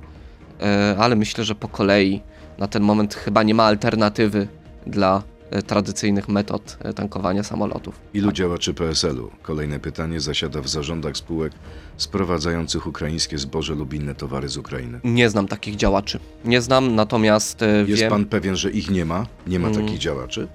e, 0.61 0.95
ale 0.99 1.15
myślę, 1.15 1.43
że 1.43 1.55
po 1.55 1.67
kolei 1.67 2.21
na 2.59 2.67
ten 2.67 2.83
moment 2.83 3.15
chyba 3.15 3.43
nie 3.43 3.53
ma 3.53 3.63
alternatywy 3.63 4.47
dla 4.87 5.23
e, 5.51 5.61
tradycyjnych 5.61 6.27
metod 6.27 6.77
e, 6.81 6.93
tankowania 6.93 7.43
samolotów. 7.43 7.99
Ilu 8.13 8.31
działaczy 8.31 8.73
PSL-u? 8.73 9.31
Kolejne 9.41 9.79
pytanie 9.79 10.19
zasiada 10.19 10.61
w 10.61 10.67
zarządach 10.67 11.17
spółek 11.17 11.53
sprowadzających 11.97 12.87
ukraińskie 12.87 13.37
zboże 13.37 13.75
lub 13.75 13.93
inne 13.93 14.15
towary 14.15 14.49
z 14.49 14.57
Ukrainy. 14.57 14.99
Nie 15.03 15.29
znam 15.29 15.47
takich 15.47 15.75
działaczy. 15.75 16.19
Nie 16.45 16.61
znam, 16.61 16.95
natomiast 16.95 17.61
e, 17.61 17.83
Jest 17.87 18.01
wiem, 18.01 18.09
pan 18.09 18.25
pewien, 18.25 18.55
że 18.55 18.71
ich 18.71 18.89
nie 18.89 19.05
ma? 19.05 19.25
Nie 19.47 19.59
ma 19.59 19.67
Mm, 19.67 19.85
takich 19.85 19.99
działaczy? 19.99 20.47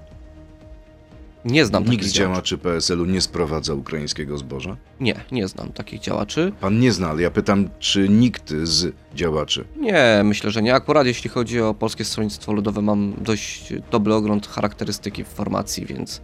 Nie 1.45 1.65
znam 1.65 1.83
Nikt 1.83 1.95
takich 1.95 2.09
z 2.09 2.13
działaczy. 2.13 2.57
PSL-u 2.57 3.05
nie 3.05 3.21
sprowadza 3.21 3.73
ukraińskiego 3.73 4.37
zboża? 4.37 4.77
Nie, 4.99 5.15
nie 5.31 5.47
znam 5.47 5.71
takich 5.71 5.99
działaczy. 5.99 6.51
Pan 6.61 6.79
nie 6.79 6.91
zna, 6.91 7.09
ale 7.09 7.21
ja 7.21 7.31
pytam, 7.31 7.69
czy 7.79 8.09
nikt 8.09 8.49
z 8.63 8.93
działaczy. 9.15 9.65
Nie, 9.77 10.21
myślę, 10.23 10.51
że 10.51 10.61
nie. 10.61 10.75
Akurat 10.75 11.07
jeśli 11.07 11.29
chodzi 11.29 11.61
o 11.61 11.73
Polskie 11.73 12.05
Stronnictwo 12.05 12.53
Ludowe, 12.53 12.81
mam 12.81 13.13
dość 13.21 13.73
dobry 13.91 14.13
ogląd 14.13 14.47
charakterystyki 14.47 15.23
w 15.23 15.27
formacji, 15.27 15.85
więc 15.85 16.21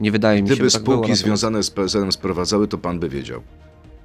nie 0.00 0.12
wydaje 0.12 0.42
mi 0.42 0.48
się, 0.48 0.54
Gdyby 0.54 0.70
że 0.70 0.74
tak 0.74 0.82
było. 0.84 0.96
spółki 0.96 1.10
Natomiast- 1.10 1.22
związane 1.24 1.62
z 1.62 1.70
PSL-em 1.70 2.12
sprowadzały, 2.12 2.68
to 2.68 2.78
pan 2.78 2.98
by 3.00 3.08
wiedział. 3.08 3.42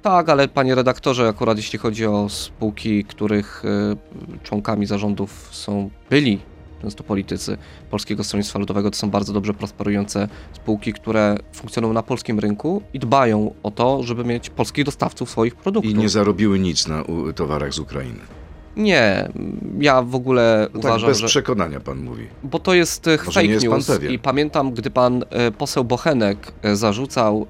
Tak, 0.02 0.28
ale 0.28 0.48
panie 0.48 0.74
redaktorze, 0.74 1.28
akurat 1.28 1.56
jeśli 1.56 1.78
chodzi 1.78 2.06
o 2.06 2.28
spółki, 2.28 3.04
których 3.04 3.62
y, 3.64 4.38
członkami 4.42 4.86
zarządów 4.86 5.48
są 5.52 5.90
byli 6.10 6.38
często 6.82 7.04
politycy 7.04 7.58
Polskiego 7.90 8.24
Stronnictwa 8.24 8.58
Ludowego, 8.58 8.90
to 8.90 8.96
są 8.96 9.10
bardzo 9.10 9.32
dobrze 9.32 9.54
prosperujące 9.54 10.28
spółki, 10.52 10.92
które 10.92 11.36
funkcjonują 11.52 11.92
na 11.92 12.02
polskim 12.02 12.38
rynku 12.38 12.82
i 12.94 12.98
dbają 12.98 13.54
o 13.62 13.70
to, 13.70 14.02
żeby 14.02 14.24
mieć 14.24 14.50
polskich 14.50 14.84
dostawców 14.84 15.30
swoich 15.30 15.56
produktów. 15.56 15.92
I 15.92 15.94
nie 15.94 16.08
zarobiły 16.08 16.58
nic 16.58 16.88
na 16.88 17.04
towarach 17.34 17.74
z 17.74 17.78
Ukrainy. 17.78 18.20
Nie, 18.76 19.28
ja 19.78 20.02
w 20.02 20.14
ogóle 20.14 20.68
No 20.74 20.80
tak 20.80 20.90
uważam, 20.90 21.10
bez 21.10 21.18
że... 21.18 21.26
przekonania 21.26 21.80
pan 21.80 21.98
mówi. 21.98 22.26
Bo 22.42 22.58
to 22.58 22.74
jest 22.74 23.08
e, 23.08 23.10
Może 23.10 23.40
fake 23.40 23.46
jest 23.46 23.66
news 23.66 23.90
i 24.10 24.18
pamiętam, 24.18 24.72
gdy 24.72 24.90
pan 24.90 25.24
e, 25.30 25.50
poseł 25.50 25.84
Bochenek 25.84 26.52
e, 26.62 26.76
zarzucał 26.76 27.46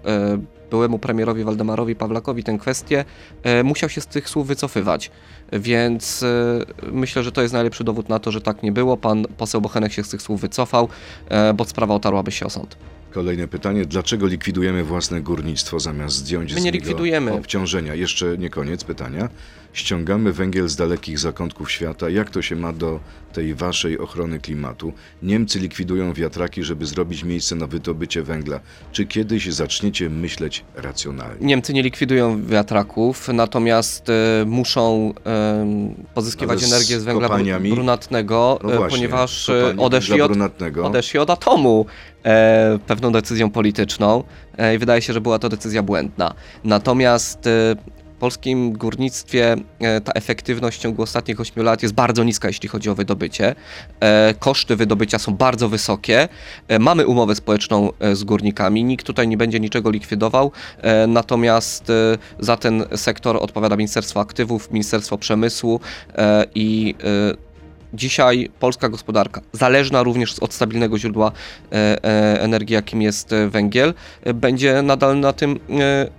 byłemu 0.75 0.99
premierowi 0.99 1.45
Waldemarowi 1.45 1.97
Pawlakowi 1.97 2.45
tę 2.45 2.59
kwestię, 2.59 3.05
e, 3.43 3.63
musiał 3.63 3.89
się 3.89 4.01
z 4.01 4.07
tych 4.07 4.29
słów 4.29 4.47
wycofywać. 4.47 5.11
Więc 5.53 6.23
e, 6.23 6.91
myślę, 6.93 7.23
że 7.23 7.33
to 7.33 7.43
jest 7.43 7.55
najlepszy 7.55 7.85
dowód 7.85 8.09
na 8.09 8.19
to, 8.19 8.33
że 8.33 8.41
tak 8.41 8.63
nie 8.63 8.73
było. 8.73 8.97
Pan 8.97 9.25
poseł 9.37 9.61
Bochenek 9.61 9.93
się 9.93 10.05
z 10.05 10.09
tych 10.09 10.23
słów 10.23 10.41
wycofał, 10.41 10.89
e, 11.29 11.55
bo 11.55 11.65
sprawa 11.65 11.95
otarłaby 11.95 12.33
się 12.33 12.47
o 12.47 12.51
sąd. 12.51 12.77
Kolejne 13.15 13.49
pytanie. 13.49 13.85
Dlaczego 13.87 14.27
likwidujemy 14.27 14.85
własne 14.85 15.21
górnictwo 15.21 15.81
zamiast 15.81 16.17
zdjąć 16.17 16.55
My 16.55 16.61
z 16.61 16.65
nie 16.65 16.73
niego 16.73 16.85
likwidujemy. 16.85 17.33
obciążenia? 17.33 17.95
Jeszcze 17.95 18.39
nie 18.39 18.51
koniec 18.51 18.85
pytania. 18.85 19.29
Ściągamy 19.73 20.33
węgiel 20.33 20.69
z 20.69 20.77
dalekich 20.77 21.19
zakątków 21.19 21.71
świata. 21.71 22.11
Jak 22.11 22.31
to 22.31 22.43
się 22.43 22.57
ma 22.57 22.73
do 22.73 23.01
tej 23.33 23.55
waszej 23.55 23.99
ochrony 23.99 24.39
klimatu? 24.39 24.93
Niemcy 25.23 25.59
likwidują 25.59 26.13
wiatraki, 26.13 26.65
żeby 26.65 26.87
zrobić 26.87 27.25
miejsce 27.25 27.55
na 27.57 27.67
wydobycie 27.67 28.23
węgla. 28.23 28.61
Czy 28.93 29.07
kiedyś 29.07 29.53
zaczniecie 29.53 30.11
myśleć 30.11 30.65
racjonalnie? 30.75 31.47
Niemcy 31.47 31.75
nie 31.75 31.83
likwidują 31.83 32.47
wiatraków, 32.47 33.29
natomiast 33.29 34.09
e, 34.09 34.45
muszą 34.47 35.13
e, 35.27 35.95
pozyskiwać 36.15 36.59
Ale 36.59 36.69
z 36.69 36.73
energię 36.73 37.01
z 37.01 37.05
węgla 37.05 37.29
kopalniami? 37.29 37.71
brunatnego, 37.73 38.59
No 38.63 38.73
e, 38.75 38.77
właśnie, 38.77 38.97
ponieważ 38.99 39.49
e, 39.49 39.53
kopalnie 39.61 39.83
odeszli 39.83 40.11
węgla 40.11 40.25
od, 40.27 40.31
brunatnego. 40.33 40.87
odeszli 40.87 41.19
od 41.21 41.31
atomu 41.31 41.87
e, 42.25 42.79
pewną 42.87 43.13
decyzją 43.13 43.51
polityczną 43.51 44.25
e, 44.59 44.75
i 44.75 44.79
wydaje 44.79 45.03
się, 45.03 45.13
że 45.13 45.21
była 45.21 45.39
to 45.39 45.49
decyzja 45.49 45.83
błędna. 45.83 46.35
Natomiast 46.65 47.47
e, 47.47 47.51
w 48.15 48.17
polskim 48.19 48.73
górnictwie 48.73 49.57
ta 50.05 50.13
efektywność 50.13 50.79
w 50.79 50.81
ciągu 50.81 51.03
ostatnich 51.03 51.41
8 51.41 51.65
lat 51.65 51.83
jest 51.83 51.95
bardzo 51.95 52.25
niska, 52.25 52.49
jeśli 52.49 52.69
chodzi 52.69 52.91
o 52.91 52.95
wydobycie. 52.95 53.55
Koszty 54.39 54.77
wydobycia 54.77 55.19
są 55.19 55.35
bardzo 55.35 55.69
wysokie. 55.69 56.29
Mamy 56.81 57.07
umowę 57.07 57.35
społeczną 57.35 57.91
z 58.13 58.25
górnikami, 58.25 58.85
nikt 58.85 59.07
tutaj 59.07 59.29
nie 59.29 59.37
będzie 59.37 59.61
niczego 59.61 59.91
likwidował, 59.91 60.53
natomiast 61.09 61.93
za 62.39 62.57
ten 62.57 62.85
sektor 62.97 63.37
odpowiada 63.37 63.77
Ministerstwo 63.77 64.21
Aktywów, 64.21 64.71
Ministerstwo 64.71 65.19
Przemysłu 65.19 65.81
i 66.55 66.95
dzisiaj 67.95 68.51
polska 68.61 68.89
gospodarka, 68.89 69.41
zależna 69.53 70.03
również 70.03 70.39
od 70.39 70.55
stabilnego 70.55 70.99
źródła 70.99 71.33
e, 71.73 72.05
e, 72.05 72.41
energii, 72.41 72.75
jakim 72.75 73.03
jest 73.03 73.33
e, 73.33 73.49
węgiel, 73.49 73.95
będzie 74.35 74.83
nadal 74.83 75.21
na 75.21 75.33
tym, 75.33 75.59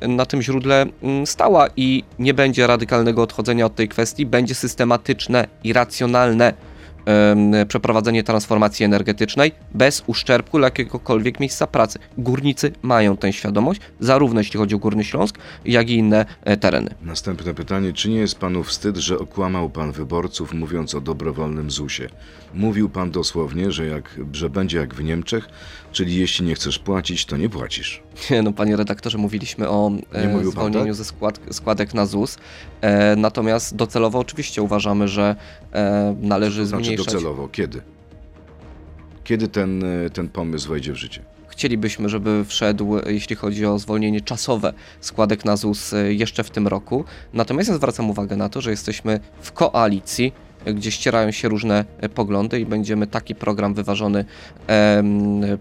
na 0.07 0.25
tym 0.25 0.41
źródle 0.41 0.85
mm, 1.03 1.27
stała 1.27 1.67
i 1.77 2.03
nie 2.19 2.33
będzie 2.33 2.67
radykalnego 2.67 3.21
odchodzenia 3.21 3.65
od 3.65 3.75
tej 3.75 3.87
kwestii, 3.87 4.25
będzie 4.25 4.55
systematyczne 4.55 5.47
i 5.63 5.73
racjonalne 5.73 6.53
przeprowadzenie 7.67 8.23
transformacji 8.23 8.85
energetycznej 8.85 9.51
bez 9.73 10.03
uszczerbku 10.07 10.57
dla 10.57 10.67
jakiegokolwiek 10.67 11.39
miejsca 11.39 11.67
pracy. 11.67 11.99
Górnicy 12.17 12.71
mają 12.81 13.17
tę 13.17 13.33
świadomość, 13.33 13.81
zarówno 13.99 14.39
jeśli 14.39 14.57
chodzi 14.59 14.75
o 14.75 14.77
Górny 14.77 15.03
Śląsk, 15.03 15.37
jak 15.65 15.89
i 15.89 15.95
inne 15.95 16.25
e, 16.43 16.57
tereny. 16.57 16.95
Następne 17.01 17.53
pytanie. 17.53 17.93
Czy 17.93 18.09
nie 18.09 18.17
jest 18.17 18.39
panu 18.39 18.63
wstyd, 18.63 18.97
że 18.97 19.19
okłamał 19.19 19.69
pan 19.69 19.91
wyborców, 19.91 20.53
mówiąc 20.53 20.95
o 20.95 21.01
dobrowolnym 21.01 21.71
ZUS-ie? 21.71 22.09
Mówił 22.53 22.89
pan 22.89 23.11
dosłownie, 23.11 23.71
że, 23.71 23.85
jak, 23.85 24.19
że 24.31 24.49
będzie 24.49 24.77
jak 24.77 24.93
w 24.93 25.03
Niemczech, 25.03 25.49
czyli 25.95 26.15
jeśli 26.15 26.45
nie 26.45 26.55
chcesz 26.55 26.79
płacić, 26.79 27.25
to 27.25 27.37
nie 27.37 27.49
płacisz. 27.49 28.03
Nie, 28.31 28.41
No, 28.45 28.53
panie 28.53 28.75
redaktorze, 28.75 29.17
mówiliśmy 29.17 29.69
o 29.69 29.91
e, 30.11 30.29
pan 30.33 30.45
zwolnieniu 30.51 30.85
tak? 30.85 30.95
ze 30.95 31.05
skład, 31.05 31.39
składek 31.51 31.93
na 31.93 32.05
ZUS. 32.05 32.37
E, 32.81 33.15
natomiast 33.15 33.75
docelowo 33.75 34.19
oczywiście 34.19 34.61
uważamy, 34.61 35.07
że 35.07 35.35
e, 35.73 36.15
należy 36.21 36.61
To 36.61 36.65
znaczy 36.65 36.83
zmniejszać. 36.85 37.13
docelowo. 37.13 37.47
Kiedy? 37.47 37.81
Kiedy 39.23 39.47
ten, 39.47 39.83
e, 39.83 40.09
ten 40.09 40.29
pomysł 40.29 40.69
wejdzie 40.69 40.93
w 40.93 40.95
życie? 40.95 41.21
Chcielibyśmy, 41.47 42.09
żeby 42.09 42.45
wszedł, 42.45 42.97
e, 42.97 43.01
jeśli 43.13 43.35
chodzi 43.35 43.65
o 43.65 43.79
zwolnienie 43.79 44.21
czasowe 44.21 44.73
składek 45.01 45.45
na 45.45 45.57
ZUS 45.57 45.93
e, 45.93 46.13
jeszcze 46.13 46.43
w 46.43 46.49
tym 46.49 46.67
roku. 46.67 47.05
Natomiast 47.33 47.69
ja 47.69 47.75
zwracam 47.75 48.09
uwagę 48.09 48.35
na 48.35 48.49
to, 48.49 48.61
że 48.61 48.71
jesteśmy 48.71 49.19
w 49.41 49.51
koalicji, 49.51 50.33
gdzie 50.73 50.91
ścierają 50.91 51.31
się 51.31 51.49
różne 51.49 51.85
e, 51.99 52.09
poglądy 52.09 52.59
i 52.59 52.65
będziemy 52.65 53.07
taki 53.07 53.35
program 53.35 53.73
wyważony 53.73 54.25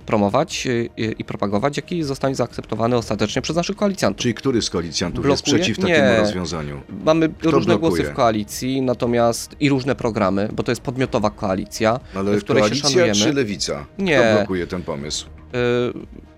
promować 0.06 0.66
e, 0.66 0.84
i 1.12 1.24
propagować, 1.24 1.76
jaki 1.76 2.02
zostanie 2.02 2.34
zaakceptowany 2.34 2.96
ostatecznie 2.96 3.42
przez 3.42 3.56
naszych 3.56 3.76
koalicjantów. 3.76 4.22
Czyli 4.22 4.34
który 4.34 4.62
z 4.62 4.70
koalicjantów 4.70 5.26
jest 5.26 5.44
Blokuje? 5.44 5.62
przeciw 5.64 5.78
takiemu 5.82 6.08
Nie. 6.08 6.18
rozwiązaniu? 6.20 6.80
Mamy 7.04 7.28
różne 7.42 7.78
blokuje? 7.78 7.78
głosy 8.02 8.12
w 8.12 8.16
koalicji, 8.16 8.82
natomiast 8.82 9.56
i 9.60 9.68
różne 9.68 9.94
programy, 9.94 10.48
bo 10.52 10.62
to 10.62 10.72
jest 10.72 10.80
podmiotowa 10.82 11.30
koalicja, 11.30 12.00
Ale 12.14 12.36
w 12.36 12.44
której 12.44 12.62
się 12.62 12.68
koalicja 12.68 12.88
szanujemy. 12.90 13.14
czy 13.20 13.32
lewica? 13.32 13.86
Nie. 13.98 14.18
Kto 14.18 14.36
blokuje 14.38 14.66
ten 14.66 14.82
pomysł? 14.82 15.26
Y, 15.26 16.33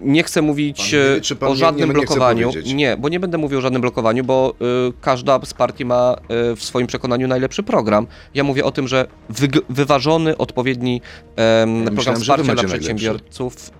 Nie 0.00 0.22
chcę 0.22 0.42
mówić 0.42 0.90
wie, 0.92 1.16
y, 1.32 1.36
pan 1.36 1.52
o 1.52 1.54
żadnym 1.54 1.88
nie- 1.88 1.94
nie 1.94 2.00
blokowaniu. 2.00 2.50
Nie, 2.74 2.96
bo 2.96 3.08
nie 3.08 3.20
będę 3.20 3.38
mówił 3.38 3.58
o 3.58 3.62
żadnym 3.62 3.82
blokowaniu, 3.82 4.24
bo 4.24 4.54
y, 4.88 4.92
każda 5.00 5.40
z 5.44 5.54
partii 5.54 5.84
ma 5.84 6.16
y, 6.52 6.56
w 6.56 6.64
swoim 6.64 6.86
przekonaniu 6.86 7.28
najlepszy 7.28 7.62
program. 7.62 8.06
Ja 8.34 8.44
mówię 8.44 8.64
o 8.64 8.70
tym, 8.70 8.88
że 8.88 9.06
wyg- 9.32 9.60
wyważony, 9.68 10.36
odpowiedni 10.36 11.00
em, 11.36 11.74
program 11.84 11.94
myślałem, 11.94 12.20
wsparcia 12.20 12.42
dla 12.54 12.62
przedsiębiorców. 12.78 13.70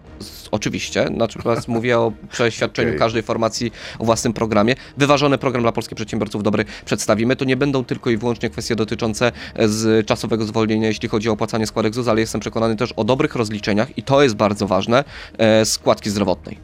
Oczywiście, 0.50 1.08
natomiast 1.10 1.68
mówię 1.78 1.98
o 1.98 2.12
przeświadczeniu 2.32 2.88
Okej. 2.88 2.98
każdej 2.98 3.22
formacji 3.22 3.72
o 3.98 4.04
własnym 4.04 4.32
programie. 4.32 4.74
Wyważony 4.96 5.38
program 5.38 5.62
dla 5.62 5.72
polskich 5.72 5.96
przedsiębiorców 5.96 6.42
dobry 6.42 6.64
przedstawimy. 6.84 7.36
To 7.36 7.44
nie 7.44 7.56
będą 7.56 7.84
tylko 7.84 8.10
i 8.10 8.16
wyłącznie 8.16 8.50
kwestie 8.50 8.76
dotyczące 8.76 9.32
e, 9.54 9.68
z 9.68 10.06
czasowego 10.06 10.44
zwolnienia, 10.44 10.88
jeśli 10.88 11.08
chodzi 11.08 11.28
o 11.28 11.32
opłacanie 11.32 11.66
składek 11.66 11.94
ZUS, 11.94 12.08
ale 12.08 12.20
jestem 12.20 12.40
przekonany 12.40 12.76
też 12.76 12.92
o 12.92 13.04
dobrych 13.04 13.34
rozliczeniach 13.34 13.98
i 13.98 14.02
to 14.02 14.22
jest 14.22 14.34
bardzo 14.34 14.66
ważne, 14.66 15.04
e, 15.38 15.64
składki 15.64 16.10
zdrowotnej. 16.10 16.58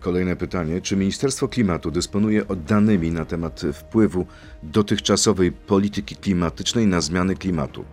Kolejne 0.00 0.36
pytanie. 0.36 0.80
Czy 0.80 0.96
Ministerstwo 0.96 1.48
Klimatu 1.48 1.90
dysponuje 1.90 2.42
danymi 2.66 3.10
na 3.10 3.24
temat 3.24 3.62
wpływu 3.72 4.26
dotychczasowej 4.62 5.52
polityki 5.52 6.16
klimatycznej 6.16 6.86
na 6.86 7.00
zmiany 7.00 7.36
klimatu? 7.36 7.84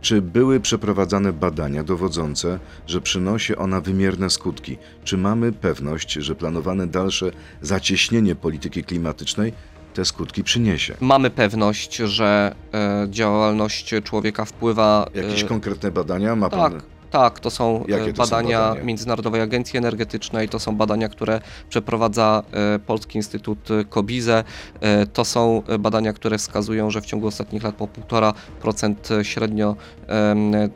Czy 0.00 0.22
były 0.22 0.60
przeprowadzane 0.60 1.32
badania 1.32 1.84
dowodzące, 1.84 2.58
że 2.86 3.00
przynosi 3.00 3.56
ona 3.56 3.80
wymierne 3.80 4.30
skutki? 4.30 4.78
Czy 5.04 5.18
mamy 5.18 5.52
pewność, 5.52 6.12
że 6.12 6.34
planowane 6.34 6.86
dalsze 6.86 7.30
zacieśnienie 7.62 8.34
polityki 8.34 8.84
klimatycznej 8.84 9.52
te 9.94 10.04
skutki 10.04 10.44
przyniesie? 10.44 10.94
Mamy 11.00 11.30
pewność, 11.30 11.96
że 11.96 12.54
e, 12.74 13.06
działalność 13.10 13.94
człowieka 14.04 14.44
wpływa. 14.44 15.06
e, 15.14 15.22
Jakieś 15.22 15.44
konkretne 15.44 15.90
badania 15.90 16.36
ma 16.36 16.48
pan? 16.50 16.72
Tak, 16.72 16.82
tak, 17.16 17.40
to 17.40 17.50
są 17.50 17.84
e, 17.88 17.90
Jakie 17.90 18.12
to 18.12 18.26
są 18.26 18.30
badania 18.30 18.60
badania? 18.60 18.84
Międzynarodowej 18.84 19.40
Agencji 19.40 19.78
Energetycznej, 19.78 20.48
to 20.48 20.58
są 20.58 20.76
badania, 20.76 21.08
które 21.08 21.40
przeprowadza 21.68 22.42
e, 22.52 22.78
Polski 22.78 23.18
Instytut 23.18 23.68
Kobize, 23.88 24.44
e, 24.80 25.06
to 25.06 25.24
są 25.24 25.62
badania, 25.78 26.12
które 26.12 26.38
wskazują, 26.38 26.90
że 26.90 27.00
w 27.00 27.06
ciągu 27.06 27.26
ostatnich 27.26 27.62
lat 27.62 27.74
po 27.74 27.86
1,5% 27.86 29.24
średnio 29.24 29.76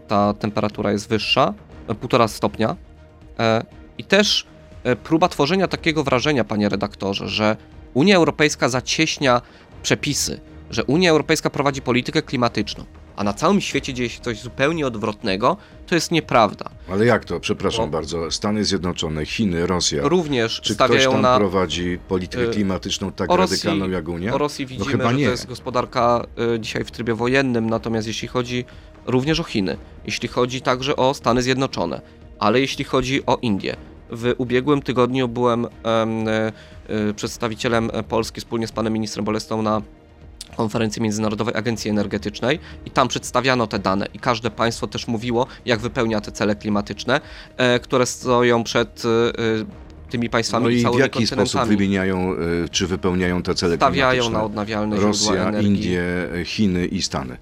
ta 0.09 0.35
temperatura 0.35 0.93
jest 0.93 1.09
wyższa, 1.09 1.55
e, 1.89 1.95
1,5 1.95 2.29
stopnia. 2.29 2.77
I 3.99 4.05
też 4.05 4.47
próba 5.05 5.29
tworzenia 5.29 5.69
takiego 5.69 6.05
wrażenia, 6.05 6.45
panie 6.45 6.69
redaktorze, 6.69 7.29
że 7.29 7.57
Unia 7.95 8.17
Europejska 8.17 8.69
zacieśnia 8.69 9.43
przepisy, 9.83 10.41
że 10.71 10.85
Unia 10.85 11.11
Europejska 11.11 11.51
prowadzi 11.51 11.83
politykę 11.83 12.23
klimatyczną, 12.23 12.85
a 13.17 13.25
na 13.25 13.33
całym 13.33 13.61
świecie 13.61 13.95
dzieje 13.95 14.09
się 14.09 14.21
coś 14.21 14.41
zupełnie 14.41 14.87
odwrotnego, 14.87 15.57
to 15.87 15.95
jest 15.95 16.11
nieprawda. 16.11 16.71
Ale 16.93 17.07
jak 17.07 17.25
to? 17.25 17.41
Przepraszam 17.41 17.85
Bo- 17.85 17.93
bardzo. 17.93 18.31
Stany 18.31 18.65
Zjednoczone, 18.65 19.27
Chiny, 19.27 19.67
Rosja. 19.67 20.09
Również 20.09 20.61
Czy 20.61 20.75
ktoś 20.75 20.75
stawiają 20.75 21.13
tam 21.13 21.23
na. 21.23 21.37
prowadzi 21.37 21.99
politykę 22.09 22.45
y, 22.45 22.49
klimatyczną 22.49 23.13
tak 23.13 23.31
o 23.31 23.37
Rosji- 23.37 23.51
radykalną 23.51 23.91
jak 23.91 24.09
Unia? 24.09 24.35
O 24.35 24.39
Rosji 24.39 24.67
widzimy, 24.67 24.91
chyba 24.93 25.11
że 25.11 25.17
nie. 25.17 25.25
to 25.25 25.31
jest 25.31 25.47
gospodarka 25.47 26.27
y, 26.55 26.61
dzisiaj 26.61 26.85
w 26.85 26.91
trybie 26.91 27.15
wojennym, 27.15 27.71
natomiast 27.71 28.07
jeśli 28.09 28.29
chodzi 28.29 28.65
również 29.07 29.41
o 29.41 29.45
Chiny, 29.45 29.77
jeśli 30.05 30.29
chodzi 30.29 30.61
także 30.61 30.97
o 30.97 31.15
Stany 31.15 31.43
Zjednoczone, 31.43 32.01
ale 32.39 32.61
jeśli 32.61 32.85
chodzi 32.85 33.27
o 33.27 33.39
Indię. 33.43 33.77
W 34.13 34.35
ubiegłym 34.39 34.83
tygodniu 34.83 35.29
byłem 35.29 35.67
em, 35.83 36.29
y, 36.29 36.53
y, 37.11 37.15
przedstawicielem 37.15 37.91
Polski 38.09 38.41
wspólnie 38.41 38.67
z 38.67 38.73
panem 38.73 38.93
ministrem 38.93 39.25
Bolestą 39.25 39.63
na 39.63 39.83
konferencji 40.61 41.03
Międzynarodowej 41.03 41.55
Agencji 41.55 41.91
Energetycznej 41.91 42.59
i 42.87 42.91
tam 42.91 43.09
przedstawiano 43.09 43.67
te 43.67 43.79
dane 43.79 44.07
i 44.15 44.19
każde 44.19 44.51
państwo 44.51 44.87
też 44.87 45.09
mówiło, 45.09 45.47
jak 45.67 45.81
wypełnia 45.81 46.21
te 46.21 46.33
cele 46.33 46.57
klimatyczne, 46.57 47.21
e, 47.57 47.79
które 47.79 48.07
stoją 48.07 48.65
przed 48.65 49.03
e, 49.05 49.09
e, 49.09 50.11
tymi 50.11 50.31
państwami 50.31 50.65
No 50.65 50.71
i 50.71 50.97
w 50.97 50.99
jaki 50.99 51.27
sposób 51.27 51.65
wymieniają, 51.65 52.35
czy 52.71 52.87
wypełniają 52.87 53.43
te 53.43 53.55
cele 53.55 53.77
Stawiają 53.77 54.11
klimatyczne? 54.11 54.39
na 54.39 54.45
odnawialne 54.45 54.97
źródła 54.97 55.09
Rosja, 55.09 55.49
energii. 55.49 55.69
Indie, 55.69 56.03
Chiny 56.45 56.87
i 56.87 57.03
Stany. 57.03 57.37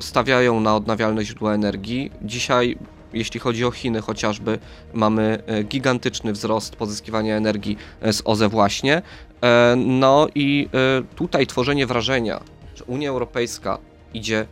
stawiają 0.00 0.60
na 0.60 0.76
odnawialne 0.76 1.24
źródła 1.24 1.54
energii. 1.54 2.10
Dzisiaj, 2.22 2.78
jeśli 3.12 3.40
chodzi 3.40 3.64
o 3.64 3.70
Chiny 3.70 4.00
chociażby, 4.00 4.58
mamy 4.94 5.42
y, 5.60 5.64
gigantyczny 5.64 6.32
wzrost 6.32 6.76
pozyskiwania 6.76 7.36
energii 7.36 7.76
y, 8.06 8.12
z 8.12 8.22
OZE 8.24 8.48
właśnie. 8.48 9.02
E, 9.42 9.74
No 9.76 10.26
i 10.34 10.68
tutaj 11.16 11.46
tworzenie 11.46 11.86
wrażenia, 11.86 12.40
że 12.74 12.84
Unia 12.84 13.08
Europejska 13.10 13.78
idzie 14.14 14.46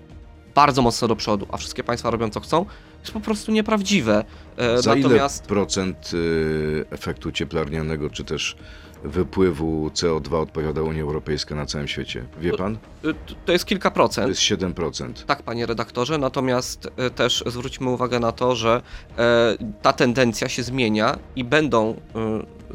bardzo 0.54 0.82
mocno 0.82 1.08
do 1.08 1.16
przodu, 1.16 1.46
a 1.52 1.56
wszystkie 1.56 1.84
państwa 1.84 2.10
robią 2.10 2.30
co 2.30 2.40
chcą, 2.40 2.66
jest 3.00 3.12
po 3.12 3.20
prostu 3.20 3.52
nieprawdziwe. 3.52 4.24
E, 4.56 4.82
Za 4.82 4.94
Natomiast 4.94 5.42
ile 5.44 5.48
procent 5.48 6.10
y, 6.14 6.84
efektu 6.90 7.32
cieplarnianego, 7.32 8.10
czy 8.10 8.24
też 8.24 8.56
wypływu 9.04 9.88
CO2 9.88 10.34
odpowiada 10.34 10.82
Unia 10.82 11.02
Europejska 11.02 11.54
na 11.54 11.66
całym 11.66 11.88
świecie? 11.88 12.24
Wie 12.40 12.52
pan? 12.52 12.78
y, 13.04 13.14
to 13.46 13.52
jest 13.52 13.64
kilka 13.66 13.90
To 13.90 13.94
procent. 13.94 14.28
jest 14.28 14.40
7%. 14.40 15.12
Tak, 15.26 15.42
panie 15.42 15.66
redaktorze, 15.66 16.18
natomiast 16.18 16.88
e, 16.96 17.10
też 17.10 17.44
zwróćmy 17.46 17.90
uwagę 17.90 18.20
na 18.20 18.32
to, 18.32 18.56
że 18.56 18.82
e, 19.18 19.56
ta 19.82 19.92
tendencja 19.92 20.48
się 20.48 20.62
zmienia 20.62 21.18
i 21.36 21.44
będą 21.44 21.90
e, 21.90 21.96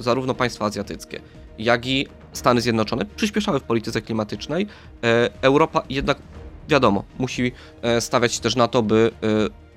zarówno 0.01 0.33
państwa 0.33 0.65
azjatyckie, 0.65 1.19
jak 1.59 1.85
i 1.85 2.07
Stany 2.33 2.61
Zjednoczone 2.61 3.05
przyspieszały 3.05 3.59
w 3.59 3.63
polityce 3.63 4.01
klimatycznej. 4.01 4.67
E, 5.03 5.29
Europa 5.41 5.83
jednak, 5.89 6.17
wiadomo, 6.69 7.03
musi 7.19 7.51
e, 7.81 8.01
stawiać 8.01 8.39
też 8.39 8.55
na 8.55 8.67
to, 8.67 8.83
by 8.83 9.11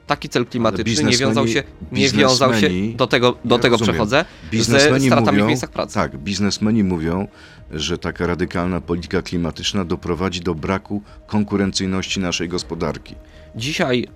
taki 0.06 0.28
cel 0.28 0.46
klimatyczny 0.46 1.04
nie 1.10 1.16
wiązał 1.16 1.44
biznesmeni- 1.44 1.52
się, 1.52 1.62
nie 1.92 2.08
wiązał 2.08 2.54
się 2.54 2.70
do 2.96 3.06
tego, 3.06 3.36
do 3.44 3.54
Ja 3.54 3.60
tego 3.62 3.74
rozumiem. 3.74 3.94
przechodzę, 3.94 4.24
ze 4.52 4.80
stratami 5.00 5.32
mówią, 5.32 5.44
w 5.44 5.48
miejscach 5.48 5.70
pracy. 5.70 5.94
Tak, 5.94 6.16
biznesmeni 6.16 6.84
mówią, 6.84 7.28
że 7.70 7.98
taka 7.98 8.26
radykalna 8.26 8.80
polityka 8.80 9.22
klimatyczna 9.22 9.84
doprowadzi 9.84 10.40
do 10.40 10.54
braku 10.54 11.02
konkurencyjności 11.26 12.20
naszej 12.20 12.48
gospodarki. 12.48 13.14
Dzisiaj 13.56 14.06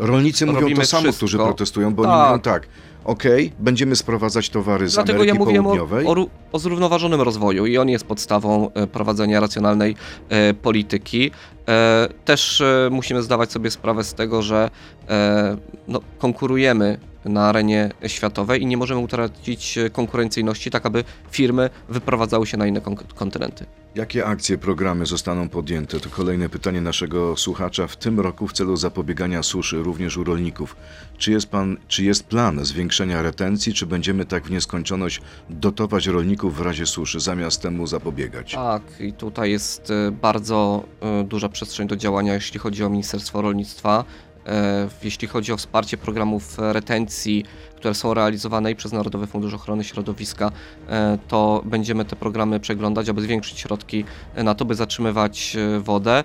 e, 0.00 0.06
Rolnicy 0.06 0.46
mówią 0.46 0.76
to 0.76 0.84
samo, 0.86 1.02
wszystko. 1.02 1.12
którzy 1.16 1.36
protestują, 1.38 1.94
bo 1.94 2.02
oni 2.02 2.12
Tak. 2.12 2.28
mówią 2.30 2.40
tak, 2.40 2.66
okej, 3.04 3.52
będziemy 3.58 3.96
sprowadzać 3.96 4.50
towary 4.50 4.88
z 4.88 4.94
Dlatego 4.94 5.16
Ameryki 5.18 5.38
ja 5.38 5.44
mówiłem 5.44 5.66
o, 5.66 5.68
Południowej, 5.68 6.06
o, 6.06 6.26
o 6.52 6.58
zrównoważonym 6.58 7.20
rozwoju 7.20 7.66
i 7.66 7.78
on 7.78 7.88
jest 7.88 8.04
podstawą 8.04 8.70
e, 8.72 8.86
prowadzenia 8.86 9.40
racjonalnej 9.40 9.96
e, 10.28 10.54
polityki. 10.54 11.30
E, 11.68 12.08
Też 12.24 12.60
e, 12.60 12.88
musimy 12.90 13.22
zdawać 13.22 13.52
sobie 13.52 13.70
sprawę 13.70 14.04
z 14.04 14.14
tego, 14.14 14.42
że 14.42 14.70
e, 15.08 15.56
no, 15.88 16.00
konkurujemy 16.18 16.98
na 17.24 17.48
arenie 17.48 17.90
światowej 18.06 18.62
i 18.62 18.66
nie 18.66 18.76
możemy 18.76 19.00
utracić 19.00 19.78
e, 19.78 19.90
konkurencyjności, 19.90 20.70
tak 20.70 20.86
aby 20.86 21.04
firmy 21.30 21.70
wyprowadzały 21.88 22.46
się 22.46 22.56
na 22.56 22.66
inne 22.66 22.80
kon- 22.80 22.96
kontynenty. 22.96 23.66
Jakie 23.94 24.26
akcje, 24.26 24.58
programy 24.58 25.06
zostaną 25.06 25.48
podjęte? 25.48 26.00
To 26.00 26.10
kolejne 26.10 26.48
pytanie 26.48 26.80
naszego 26.80 27.36
słuchacza 27.36 27.86
w 27.86 27.96
tym 27.96 28.20
roku 28.20 28.48
w 28.48 28.52
celu 28.52 28.76
zapobiegania 28.76 29.42
suszy 29.42 29.82
również 29.82 30.16
u 30.16 30.24
rolników. 30.24 30.76
Czy 31.18 31.30
jest, 31.32 31.46
pan, 31.46 31.76
czy 31.88 32.04
jest 32.04 32.24
plan 32.26 32.64
zwiększenia 32.64 33.22
retencji, 33.22 33.74
czy 33.74 33.86
będziemy 33.86 34.24
tak 34.24 34.44
w 34.46 34.50
nieskończoność 34.50 35.20
dotować 35.50 36.06
rolników 36.06 36.56
w 36.56 36.60
razie 36.60 36.86
suszy, 36.86 37.20
zamiast 37.20 37.62
temu 37.62 37.86
zapobiegać? 37.86 38.52
Tak, 38.54 38.82
i 39.00 39.12
tutaj 39.12 39.50
jest 39.50 39.90
e, 39.90 40.10
bardzo 40.10 40.84
e, 41.00 41.24
duża 41.24 41.48
przestrzeń 41.48 41.88
do 41.88 41.96
działania, 41.96 42.34
jeśli 42.34 42.58
chodzi 42.60 42.84
o 42.84 42.88
Ministerstwo 42.90 43.42
Rolnictwa. 43.42 44.04
E, 44.50 44.88
Jeśli 45.02 45.28
chodzi 45.28 45.52
o 45.52 45.56
wsparcie 45.56 45.96
programów 45.96 46.56
retencji, 46.58 47.44
które 47.76 47.94
są 47.94 48.14
realizowane 48.14 48.70
i 48.70 48.76
przez 48.76 48.92
Narodowy 48.92 49.26
Fundusz 49.26 49.54
Ochrony 49.54 49.84
Środowiska, 49.84 50.52
e, 50.88 51.18
to 51.28 51.62
będziemy 51.64 52.04
te 52.04 52.16
programy 52.16 52.60
przeglądać, 52.60 53.08
aby 53.08 53.22
zwiększyć 53.22 53.58
środki 53.58 54.04
na 54.36 54.54
to, 54.54 54.64
by 54.64 54.74
zatrzymywać 54.74 55.56
e, 55.56 55.80
wodę. 55.80 56.24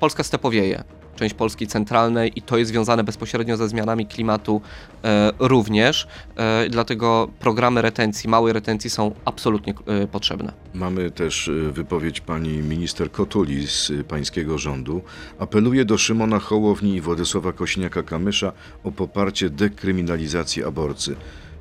Polska 0.00 0.22
stepowieje, 0.22 0.84
część 1.16 1.34
Polski 1.34 1.66
centralnej 1.66 2.32
i 2.36 2.42
to 2.42 2.58
jest 2.58 2.70
związane 2.70 3.04
bezpośrednio 3.04 3.56
ze 3.56 3.68
zmianami 3.68 4.06
klimatu 4.06 4.60
e, 5.04 5.32
również, 5.38 6.06
e, 6.36 6.68
dlatego 6.68 7.28
programy 7.40 7.82
retencji, 7.82 8.30
małej 8.30 8.52
retencji 8.52 8.90
są 8.90 9.14
absolutnie 9.24 9.74
e, 9.86 10.06
potrzebne. 10.06 10.52
Mamy 10.74 11.10
też 11.10 11.48
y, 11.48 11.72
wypowiedź 11.72 12.20
pani 12.20 12.58
minister 12.58 13.10
Kotuli 13.10 13.66
z 13.66 13.92
pańskiego 14.08 14.58
rządu. 14.58 15.02
Apeluje 15.38 15.84
do 15.84 15.98
Szymona 15.98 16.38
Hołowni 16.38 16.94
i 16.94 17.00
Władysława 17.00 17.50
Kośniaka-Kamysza 17.50 18.52
o 18.84 18.92
poparcie 18.92 19.50
dekryminalizacji 19.50 20.64
aborcji. 20.64 21.16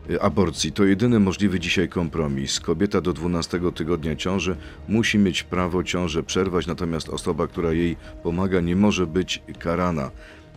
Y, 0.10 0.22
Aborcji 0.22 0.72
to 0.72 0.86
jedyny 0.86 1.20
możliwy 1.20 1.60
dzisiaj 1.60 1.90
kompromis. 1.90 2.60
Kobieta 2.60 3.02
do 3.02 3.14
12 3.14 3.60
tygodnia 3.76 4.16
ciąży 4.16 4.56
musi 4.88 5.18
mieć 5.18 5.44
prawo 5.44 5.84
ciążę 5.84 6.24
przerwać, 6.24 6.68
natomiast 6.68 7.10
osoba, 7.10 7.48
która 7.48 7.74
jej 7.74 7.96
pomaga, 8.24 8.62
nie 8.62 8.76
może 8.76 9.08
być 9.08 9.44
karana. 9.60 10.12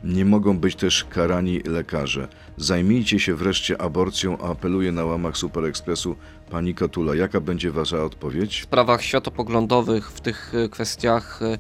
Nie 0.05 0.25
mogą 0.25 0.59
być 0.59 0.77
też 0.77 1.05
karani 1.05 1.61
lekarze. 1.61 2.29
Zajmijcie 2.57 3.21
się 3.21 3.35
wreszcie 3.35 3.81
aborcją, 3.81 4.39
a 4.39 4.51
apeluje 4.51 4.93
na 4.93 5.05
łamach 5.05 5.37
Super 5.37 5.65
Expressu 5.65 6.17
pani 6.51 6.75
Kotula. 6.75 7.15
Jaka 7.15 7.41
będzie 7.41 7.71
wasza 7.71 8.05
odpowiedź? 8.05 8.61
w 8.61 8.65
sprawach 8.65 9.03
światopoglądowych, 9.03 10.11
w 10.11 10.21
tych 10.21 10.53
e, 10.55 10.69
kwestiach 10.69 11.43
e, 11.43 11.59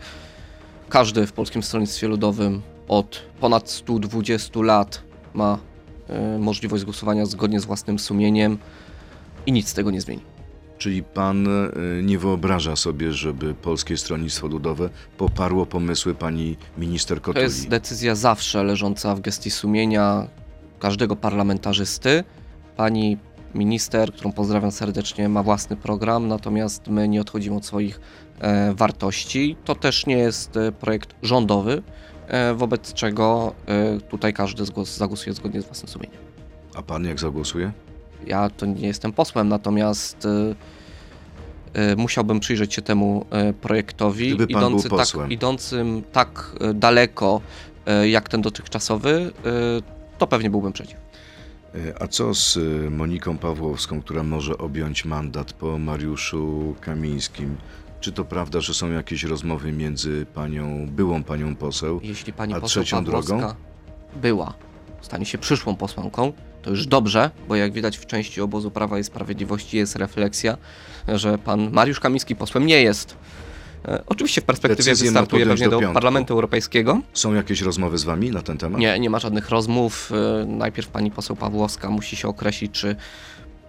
każdy 0.88 1.27
w 1.27 1.33
Polskim 1.33 1.62
Stronnictwie 1.62 2.09
Ludowym 2.09 2.62
od 2.88 3.22
ponad 3.40 3.70
120 3.70 4.61
lat 4.61 5.03
ma 5.35 5.59
możliwość 6.38 6.85
głosowania 6.85 7.27
zgodnie 7.27 7.61
z 7.61 7.64
własnym 7.64 7.99
sumieniem 7.99 8.59
i 9.47 9.53
nic 9.53 9.69
z 9.69 9.75
tego 9.75 9.90
nie 9.90 10.01
zmieni. 10.01 10.23
Czyli 10.79 11.03
pan 11.03 11.47
y, 11.47 11.71
nie 12.03 12.19
wyobraża 12.19 12.77
sobie, 12.77 13.12
żeby 13.12 13.55
Polskie 13.55 13.97
Stronnictwo 13.97 14.47
Ludowe 14.47 14.90
poparło 15.16 15.66
pomysły 15.66 16.14
pani 16.14 16.57
minister 16.79 17.19
To 17.19 17.25
Kotuli? 17.25 17.45
jest 17.45 17.69
decyzja 17.69 18.14
zawsze 18.14 18.64
leżąca 18.64 19.14
w 19.14 19.21
gestii 19.21 19.51
sumienia 19.51 20.27
każdego 20.79 21.16
parlamentarzysty. 21.16 22.25
Pani 22.77 23.16
minister, 23.55 24.12
którą 24.12 24.33
pozdrawiam 24.33 24.71
serdecznie, 24.71 25.29
ma 25.29 25.42
własny 25.42 25.77
program, 25.77 26.29
natomiast 26.29 26.88
my 26.88 27.09
nie 27.09 27.21
odchodzimy 27.21 27.57
od 27.57 27.66
swoich 27.66 28.01
e, 28.40 28.75
wartości. 28.75 29.57
To 29.64 29.75
też 29.75 30.07
nie 30.07 30.19
jest 30.19 30.57
e, 30.57 30.73
projekt 30.73 31.14
rządowy, 31.23 31.83
e, 31.83 32.15
wobec 32.56 32.92
czego 32.92 33.54
e, 33.66 34.00
tutaj 34.00 34.32
każdy 34.32 34.64
zagłosuje 34.84 35.34
zgodnie 35.34 35.62
z 35.62 35.64
własnym 35.64 35.88
sumieniem. 35.88 36.20
A 36.74 36.82
pan 36.82 37.04
jak 37.04 37.20
zagłosuje? 37.20 37.72
Ja 38.26 38.50
to 38.50 38.66
nie 38.66 38.86
jestem 38.86 39.12
posłem, 39.12 39.48
natomiast 39.48 40.26
e, 40.26 40.54
e, 41.92 41.96
musiałbym 41.96 42.40
przyjrzeć 42.40 42.74
się 42.74 42.82
temu 42.82 43.26
e, 43.30 43.52
projektowi, 43.52 44.28
Gdyby 44.28 44.52
pan 44.52 44.60
był 44.60 44.70
idący 44.70 44.88
tak, 44.88 45.30
idącym 45.30 46.02
tak 46.12 46.56
e, 46.60 46.74
daleko 46.74 47.40
e, 47.86 48.08
jak 48.08 48.28
ten 48.28 48.40
dotychczasowy, 48.42 49.32
e, 49.46 49.50
to 50.18 50.26
pewnie 50.26 50.50
byłbym 50.50 50.72
przeciw. 50.72 51.06
A 52.00 52.06
co 52.06 52.34
z 52.34 52.58
Moniką 52.90 53.38
Pawłowską, 53.38 54.00
która 54.00 54.22
może 54.22 54.58
objąć 54.58 55.04
mandat 55.04 55.52
po 55.52 55.78
Mariuszu 55.78 56.74
Kamińskim? 56.80 57.56
Czy 58.07 58.12
to 58.12 58.25
prawda, 58.25 58.61
że 58.61 58.75
są 58.75 58.90
jakieś 58.92 59.25
rozmowy 59.25 59.73
między 59.73 60.27
panią, 60.35 60.87
byłą 60.90 61.25
panią 61.25 61.57
poseł? 61.57 62.01
Jeśli 62.03 62.33
pani 62.33 62.55
A 62.55 62.61
poseł 62.61 62.83
trzecią 62.83 63.05
Pawłowska 63.05 63.37
drogą? 63.37 63.55
była, 64.16 64.55
stanie 65.01 65.27
się 65.27 65.38
przyszłą 65.38 65.77
posłanką, 65.77 66.33
to 66.62 66.71
już 66.71 66.87
dobrze, 66.87 67.31
bo 67.49 67.57
jak 67.57 67.73
widać 67.73 67.99
w 67.99 68.07
części 68.07 68.40
obozu 68.40 68.71
Prawa 68.71 68.99
i 68.99 69.05
Sprawiedliwości 69.05 69.77
jest 69.77 69.97
refleksja, 69.97 70.57
że 71.09 71.38
pan 71.38 71.71
Mariusz 71.73 72.01
Kamiński 72.01 72.37
posłem 72.37 72.66
nie 72.66 72.83
jest. 72.83 73.16
E, 73.88 74.03
Oczywiście 74.07 74.40
w 74.40 74.45
perspektywie 74.45 74.90
Decyzję 74.90 75.11
ma 75.11 75.21
wystartuje 75.21 75.42
podjąć 75.45 75.61
pewnie 75.61 75.71
do 75.71 75.77
do 75.77 75.81
piątku. 75.81 75.95
Parlamentu 75.95 76.35
Europejskiego. 76.35 77.01
Są 77.12 77.35
jakieś 77.35 77.61
rozmowy 77.62 77.99
z 77.99 78.05
wami 78.05 78.31
na 78.31 78.42
ten 78.42 78.59
temat? 78.59 78.81
Nie, 78.81 78.99
nie 78.99 79.11
ma 79.11 79.19
żadnych 79.19 79.49
rozmów. 79.51 80.12
E, 80.42 80.47
Najpierw 80.47 80.88
pani 80.88 81.11
poseł 81.11 81.37
Pawłowska 81.37 81.90
musi 81.90 82.16
się 82.16 82.29
określić, 82.29 82.73
czy 82.73 82.97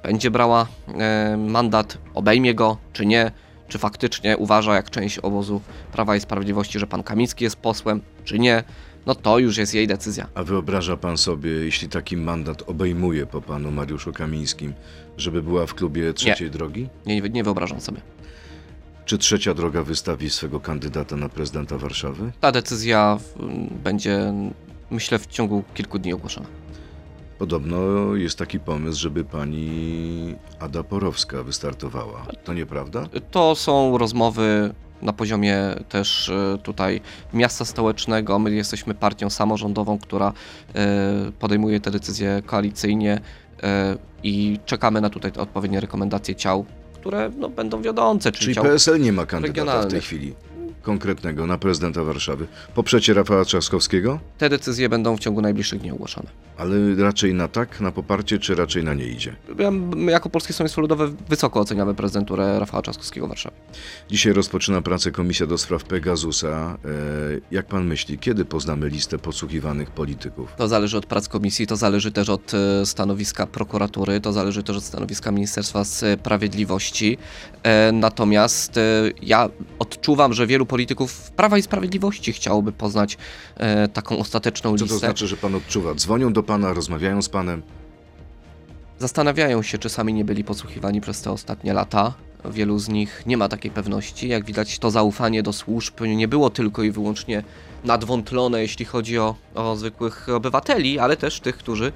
będzie 0.04 0.32
brała 0.32 0.68
e, 0.88 1.38
mandat, 1.38 1.98
obejmie 2.14 2.56
go, 2.56 2.78
czy 2.94 3.06
nie. 3.06 3.32
Czy 3.68 3.78
faktycznie 3.78 4.38
uważa, 4.38 4.76
jak 4.76 4.90
część 4.90 5.20
obozu 5.20 5.62
Prawa 5.92 6.16
i 6.16 6.20
Sprawiedliwości, 6.22 6.80
że 6.80 6.88
pan 6.88 7.04
Kamiński 7.04 7.44
jest 7.44 7.56
posłem, 7.56 8.02
czy 8.26 8.40
nie. 8.40 8.64
No 9.06 9.16
to 9.16 9.40
już 9.40 9.58
jest 9.58 9.74
jej 9.74 9.88
decyzja. 9.88 10.28
A 10.36 10.44
wyobraża 10.44 10.98
pan 10.98 11.18
sobie, 11.18 11.52
jeśli 11.52 11.90
taki 11.90 12.18
mandat 12.18 12.64
obejmuje 12.68 13.26
po 13.26 13.42
panu 13.42 13.72
Mariuszu 13.72 14.14
Kamińskim, 14.14 14.74
żeby 15.18 15.44
była 15.44 15.66
w 15.66 15.74
klubie 15.74 16.14
trzeciej 16.14 16.52
drogi? 16.52 16.90
Nie, 17.06 17.22
nie 17.22 17.44
wyobrażam 17.44 17.82
sobie. 17.82 18.02
Czy 19.06 19.18
trzecia 19.18 19.54
droga 19.54 19.84
wystawi 19.84 20.30
swego 20.30 20.60
kandydata 20.60 21.16
na 21.16 21.30
prezydenta 21.30 21.78
Warszawy? 21.78 22.32
Ta 22.42 22.52
decyzja 22.52 23.18
będzie, 23.84 24.34
myślę, 24.92 25.20
w 25.20 25.28
ciągu 25.28 25.64
kilku 25.74 26.00
dni 26.00 26.14
ogłoszona. 26.14 26.48
Podobno 27.38 28.16
jest 28.16 28.38
taki 28.38 28.60
pomysł, 28.60 29.00
żeby 29.00 29.24
pani 29.24 30.36
Ada 30.60 30.84
Porowska 30.84 31.44
wystartowała. 31.44 32.26
To 32.44 32.54
nieprawda? 32.54 33.04
To 33.32 33.56
są 33.56 33.98
rozmowy 33.98 34.74
na 35.02 35.14
poziomie 35.14 35.58
też 35.90 36.30
e, 36.30 36.58
tutaj 36.64 37.02
miasta 37.34 37.66
stołecznego. 37.66 38.40
My 38.40 38.52
jesteśmy 38.52 38.94
partią 38.94 39.30
samorządową, 39.30 40.00
która 40.00 40.34
e, 40.76 41.32
podejmuje 41.40 41.80
te 41.80 41.92
decyzje 41.92 42.42
koalicyjnie 42.46 43.20
e, 43.64 43.98
i 44.24 44.60
czekamy 44.66 45.02
na 45.02 45.10
tutaj 45.10 45.32
odpowiednie 45.38 45.80
rekomendacje 45.80 46.36
ciał, 46.36 46.66
które 46.94 47.32
no, 47.38 47.50
będą 47.50 47.82
wiodące, 47.82 48.32
czyli, 48.32 48.56
Czyli 48.56 48.68
PSL 48.68 49.02
nie 49.02 49.14
ma 49.14 49.26
kandydata 49.26 49.82
w 49.82 49.92
tej 49.92 50.02
chwili 50.02 50.34
konkretnego 50.92 51.48
na 51.48 51.58
prezydenta 51.58 52.04
Warszawy. 52.04 52.48
Poprzecie 52.76 53.14
Rafała 53.14 53.46
Trzaskowskiego? 53.46 54.20
Te 54.38 54.50
decyzje 54.50 54.90
będą 54.90 55.18
w 55.18 55.20
ciągu 55.20 55.42
najbliższych 55.42 55.80
dni 55.80 55.92
ogłoszone. 55.92 56.30
Ale 56.58 56.96
raczej 56.96 57.34
na 57.34 57.48
tak, 57.48 57.82
na 57.82 57.92
poparcie, 57.92 58.40
czy 58.40 58.56
raczej 58.56 58.84
na 58.84 58.94
nie 58.94 59.06
idzie? 59.06 59.36
Ja- 59.60 60.12
jako 60.12 60.30
Polskie 60.30 60.54
Stronnictwo 60.54 60.82
Ludowe 60.82 61.08
wysoko 61.30 61.60
oceniamy 61.60 61.94
prezydenturę 61.94 62.60
Rafała 62.60 62.82
Trzaskowskiego 62.82 63.26
w 63.26 63.30
Warszawie. 63.30 63.56
Dzisiaj 64.10 64.34
rozpoczyna 64.34 64.82
pracę 64.82 65.12
Komisja 65.12 65.48
do 65.48 65.58
Spraw 65.58 65.84
Pegasusa. 65.84 66.78
E, 66.86 66.90
jak 67.52 67.66
pan 67.66 67.86
myśli, 67.88 68.18
kiedy 68.20 68.46
poznamy 68.46 68.90
listę 68.90 69.18
podsłuchiwanych 69.20 69.92
polityków? 69.92 70.54
To 70.58 70.68
zależy 70.68 70.98
od 70.98 71.06
prac 71.06 71.28
komisji, 71.28 71.68
to 71.68 71.76
zależy 71.76 72.12
też 72.12 72.30
od 72.30 72.52
e, 72.54 72.86
stanowiska 72.86 73.48
prokuratury, 73.48 74.22
to 74.22 74.34
zależy 74.34 74.64
też 74.64 74.78
od 74.78 74.84
stanowiska 74.84 75.32
Ministerstwa 75.32 75.84
Sprawiedliwości. 75.84 77.18
E, 77.64 77.92
Natomiast 77.92 78.80
ja 79.22 79.50
odczuwam, 79.80 80.34
że 80.34 80.48
wielu 80.48 80.66
polityków 80.66 80.77
Prawa 81.36 81.58
i 81.58 81.62
Sprawiedliwości 81.62 82.34
chciałoby 82.34 82.72
poznać 82.72 83.18
e, 83.56 83.88
taką 83.88 84.18
ostateczną 84.18 84.78
Co 84.78 84.84
listę. 84.84 84.96
to 84.96 85.00
znaczy, 85.00 85.28
że 85.28 85.38
pan 85.38 85.56
odczuwa? 85.56 85.94
Dzwonią 85.96 86.34
do 86.34 86.44
pana, 86.44 86.74
rozmawiają 86.74 87.22
z 87.22 87.30
panem? 87.30 87.62
Zastanawiają 89.00 89.62
się, 89.62 89.78
czy 89.78 89.90
sami 89.90 90.14
nie 90.14 90.26
byli 90.26 90.44
podsłuchiwani 90.44 91.02
przez 91.02 91.22
te 91.22 91.32
ostatnie 91.32 91.74
lata. 91.74 92.14
Wielu 92.46 92.80
z 92.80 92.90
nich 92.90 93.24
nie 93.26 93.38
ma 93.38 93.50
takiej 93.50 93.72
pewności. 93.72 94.28
Jak 94.28 94.46
widać, 94.46 94.80
to 94.80 94.92
zaufanie 94.92 95.44
do 95.44 95.54
służb 95.54 96.02
nie 96.02 96.28
było 96.28 96.50
tylko 96.50 96.84
i 96.84 96.92
wyłącznie 96.92 97.44
nadwątlone, 97.84 98.62
jeśli 98.62 98.86
chodzi 98.86 99.20
o, 99.20 99.36
o 99.56 99.76
zwykłych 99.76 100.30
obywateli, 100.30 101.00
ale 101.00 101.18
też 101.18 101.40
tych, 101.40 101.58
którzy 101.58 101.92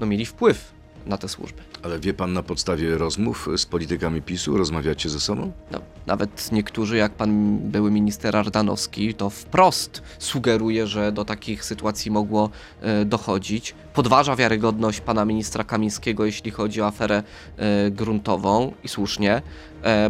no, 0.00 0.06
mieli 0.06 0.26
wpływ 0.26 0.72
na 1.06 1.18
te 1.18 1.28
służby. 1.28 1.62
Ale 1.84 2.00
wie 2.00 2.14
pan 2.14 2.32
na 2.32 2.42
podstawie 2.42 2.98
rozmów 2.98 3.48
z 3.56 3.66
politykami 3.66 4.22
PiSu, 4.22 4.56
rozmawiacie 4.56 5.08
ze 5.08 5.20
sobą? 5.20 5.52
No, 5.70 5.80
nawet 6.06 6.52
niektórzy, 6.52 6.96
jak 6.96 7.12
pan 7.12 7.58
były 7.58 7.90
minister 7.90 8.36
Ardanowski, 8.36 9.14
to 9.14 9.30
wprost 9.30 10.02
sugeruje, 10.18 10.86
że 10.86 11.12
do 11.12 11.24
takich 11.24 11.64
sytuacji 11.64 12.10
mogło 12.10 12.50
e, 12.80 13.04
dochodzić. 13.04 13.74
Podważa 13.94 14.36
wiarygodność 14.36 15.00
pana 15.00 15.24
ministra 15.24 15.64
Kamińskiego, 15.64 16.24
jeśli 16.24 16.50
chodzi 16.50 16.82
o 16.82 16.86
aferę 16.86 17.22
e, 17.56 17.90
gruntową 17.90 18.72
i 18.84 18.88
słusznie, 18.88 19.42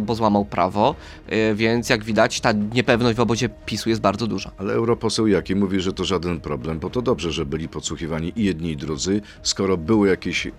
bo 0.01 0.15
złamał 0.15 0.45
prawo, 0.45 0.95
e, 1.27 1.53
więc 1.55 1.89
jak 1.89 2.03
widać 2.03 2.39
ta 2.41 2.51
niepewność 2.51 3.17
w 3.17 3.19
obozie 3.19 3.49
PiSu 3.65 3.89
jest 3.89 4.01
bardzo 4.01 4.27
duża. 4.27 4.51
Ale 4.57 4.73
europoseł 4.73 5.27
Jaki 5.27 5.55
mówi, 5.55 5.79
że 5.79 5.93
to 5.93 6.05
żaden 6.05 6.39
problem, 6.39 6.79
bo 6.79 6.89
to 6.89 7.01
dobrze, 7.01 7.31
że 7.31 7.45
byli 7.45 7.67
podsłuchiwani 7.69 8.33
i 8.35 8.43
jedni 8.45 8.71
i 8.71 8.77
drudzy, 8.77 9.21
skoro 9.43 9.77
było 9.77 10.05
jakieś 10.05 10.45
y, 10.45 10.51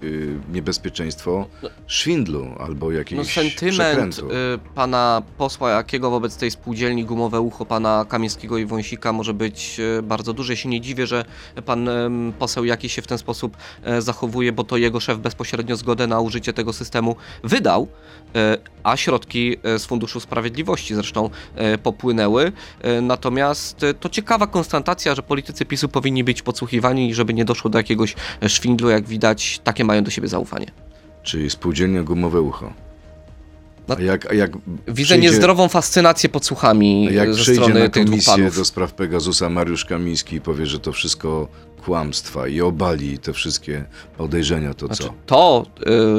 niebezpieczeństwo 0.52 1.46
szwindlu 1.86 2.46
albo 2.58 2.92
jakiegoś 2.92 3.36
No 3.36 3.42
sentyment 3.42 3.74
przekrętu. 4.14 4.28
y, 4.30 4.32
pana 4.74 5.22
posła 5.38 5.70
Jakiego 5.70 6.10
wobec 6.10 6.36
tej 6.36 6.50
spółdzielni 6.50 7.04
Gumowe 7.04 7.40
Ucho, 7.40 7.66
pana 7.66 8.04
Kamińskiego 8.08 8.58
i 8.58 8.66
Wąsika 8.66 9.12
może 9.12 9.34
być 9.34 9.80
y, 9.98 10.02
bardzo 10.02 10.32
duże. 10.32 10.52
Ja 10.52 10.56
się 10.56 10.68
nie 10.68 10.80
dziwię, 10.80 11.06
że 11.06 11.24
pan 11.66 11.88
poseł 12.38 12.64
Jaki 12.64 12.88
się 12.88 13.02
w 13.02 13.06
ten 13.06 13.18
sposób 13.18 13.56
e, 13.84 14.02
zachowuje, 14.02 14.52
bo 14.52 14.64
to 14.64 14.76
jego 14.76 15.00
szef 15.00 15.18
bezpośrednio 15.18 15.76
zgodę 15.76 16.06
na 16.06 16.20
użycie 16.20 16.52
tego 16.52 16.72
systemu 16.72 17.16
wydał, 17.44 17.88
e, 18.34 18.58
a 18.82 18.96
środki 19.11 19.57
e, 19.62 19.78
z 19.78 19.84
Funduszu 19.86 20.20
Sprawiedliwości 20.20 20.94
zresztą 20.94 21.30
e, 21.54 21.78
popłynęły. 21.78 22.52
E, 22.82 23.00
Natomiast 23.00 23.80
to 24.00 24.09
ciekawa 24.09 24.46
konstatacja, 24.46 25.14
że 25.14 25.22
politycy 25.22 25.64
PiSu 25.64 25.88
powinni 25.88 26.24
być 26.24 26.42
podsłuchiwani 26.42 27.09
i 27.11 27.14
żeby 27.14 27.34
nie 27.34 27.44
doszło 27.44 27.70
do 27.70 27.78
jakiegoś 27.78 28.14
szwindlu, 28.48 28.90
jak 28.90 29.04
widać, 29.09 29.61
takie 29.64 29.84
mają 29.84 30.02
do 30.04 30.11
siebie 30.11 30.28
zaufanie. 30.28 30.66
Czyli 31.22 31.50
spółdzielnia 31.50 32.02
gumowe 32.02 32.40
ucho. 32.40 32.72
No- 33.88 33.96
A 33.98 34.02
jak, 34.02 34.30
a 34.30 34.34
jak 34.34 34.50
Widzę 34.88 34.92
przyjdzie- 34.94 35.18
niezdrową 35.20 35.68
fascynację 35.68 36.28
podsłuchami 36.28 37.14
jak 37.14 37.34
ze 37.34 37.54
strony 37.54 37.80
na 37.80 37.88
tych 37.88 38.04
dwóch 38.04 38.24
panów. 38.26 38.57
do 38.57 38.64
spraw 38.64 38.92
Pegasusa 38.94 39.48
Mariusz 39.50 39.84
Kamiński 39.84 40.40
powie, 40.40 40.66
że 40.66 40.78
to 40.80 40.92
wszystko 40.92 41.48
kłamstwa 41.84 42.48
i 42.48 42.61
obali 42.61 43.18
te 43.18 43.32
wszystkie 43.32 43.84
podejrzenia, 44.18 44.74
to 44.74 44.86
Znaczy, 44.86 45.02
co? 45.02 45.12
to, 45.26 45.66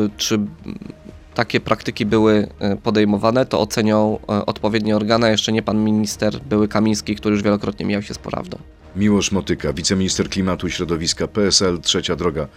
y, 0.06 0.10
czy 0.18 0.40
takie 1.38 1.60
praktyki 1.60 2.06
były 2.06 2.48
y, 2.74 2.78
podejmowane, 2.84 3.46
to 3.46 3.60
ocenią 3.60 4.20
y, 4.42 4.46
odpowiednie 4.46 4.96
organy, 4.96 5.28
a 5.28 5.30
jeszcze 5.30 5.52
nie 5.52 5.62
pan 5.62 5.84
minister 5.84 6.40
były 6.40 6.68
Kamiński, 6.68 7.16
który 7.16 7.36
już 7.36 7.44
wielokrotnie 7.44 7.86
mijał 7.86 8.02
się 8.02 8.14
z 8.14 8.18
prawdą. 8.18 8.58
Miłosz 8.96 9.32
Motyka, 9.32 9.74
wiceminister 9.74 10.30
klimatu 10.30 10.68
i 10.68 10.72
środowiska 10.72 11.28
PSL, 11.28 11.80
Trzecia 11.82 12.16
Droga. 12.16 12.48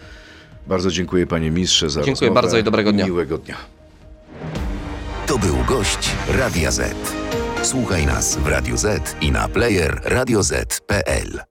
Bardzo 0.66 0.90
dziękuję 0.90 1.26
panie 1.26 1.50
ministrze 1.50 1.90
za 1.90 2.02
Dziękuję 2.02 2.28
rozmowę. 2.28 2.42
bardzo 2.42 2.58
i 2.58 2.62
dobrego 2.62 2.92
dnia. 2.92 3.04
Miłego 3.04 3.38
dnia. 3.38 3.56
To 5.26 5.38
był 5.38 5.56
gość 5.68 6.10
Radia 6.28 6.70
Z. 6.70 6.94
Słuchaj 7.62 8.06
nas 8.06 8.36
w 8.36 8.46
Radio 8.46 8.76
Z 8.76 9.16
i 9.20 9.32
na 9.32 9.48
player 9.48 10.00
radioz.pl. 10.04 11.49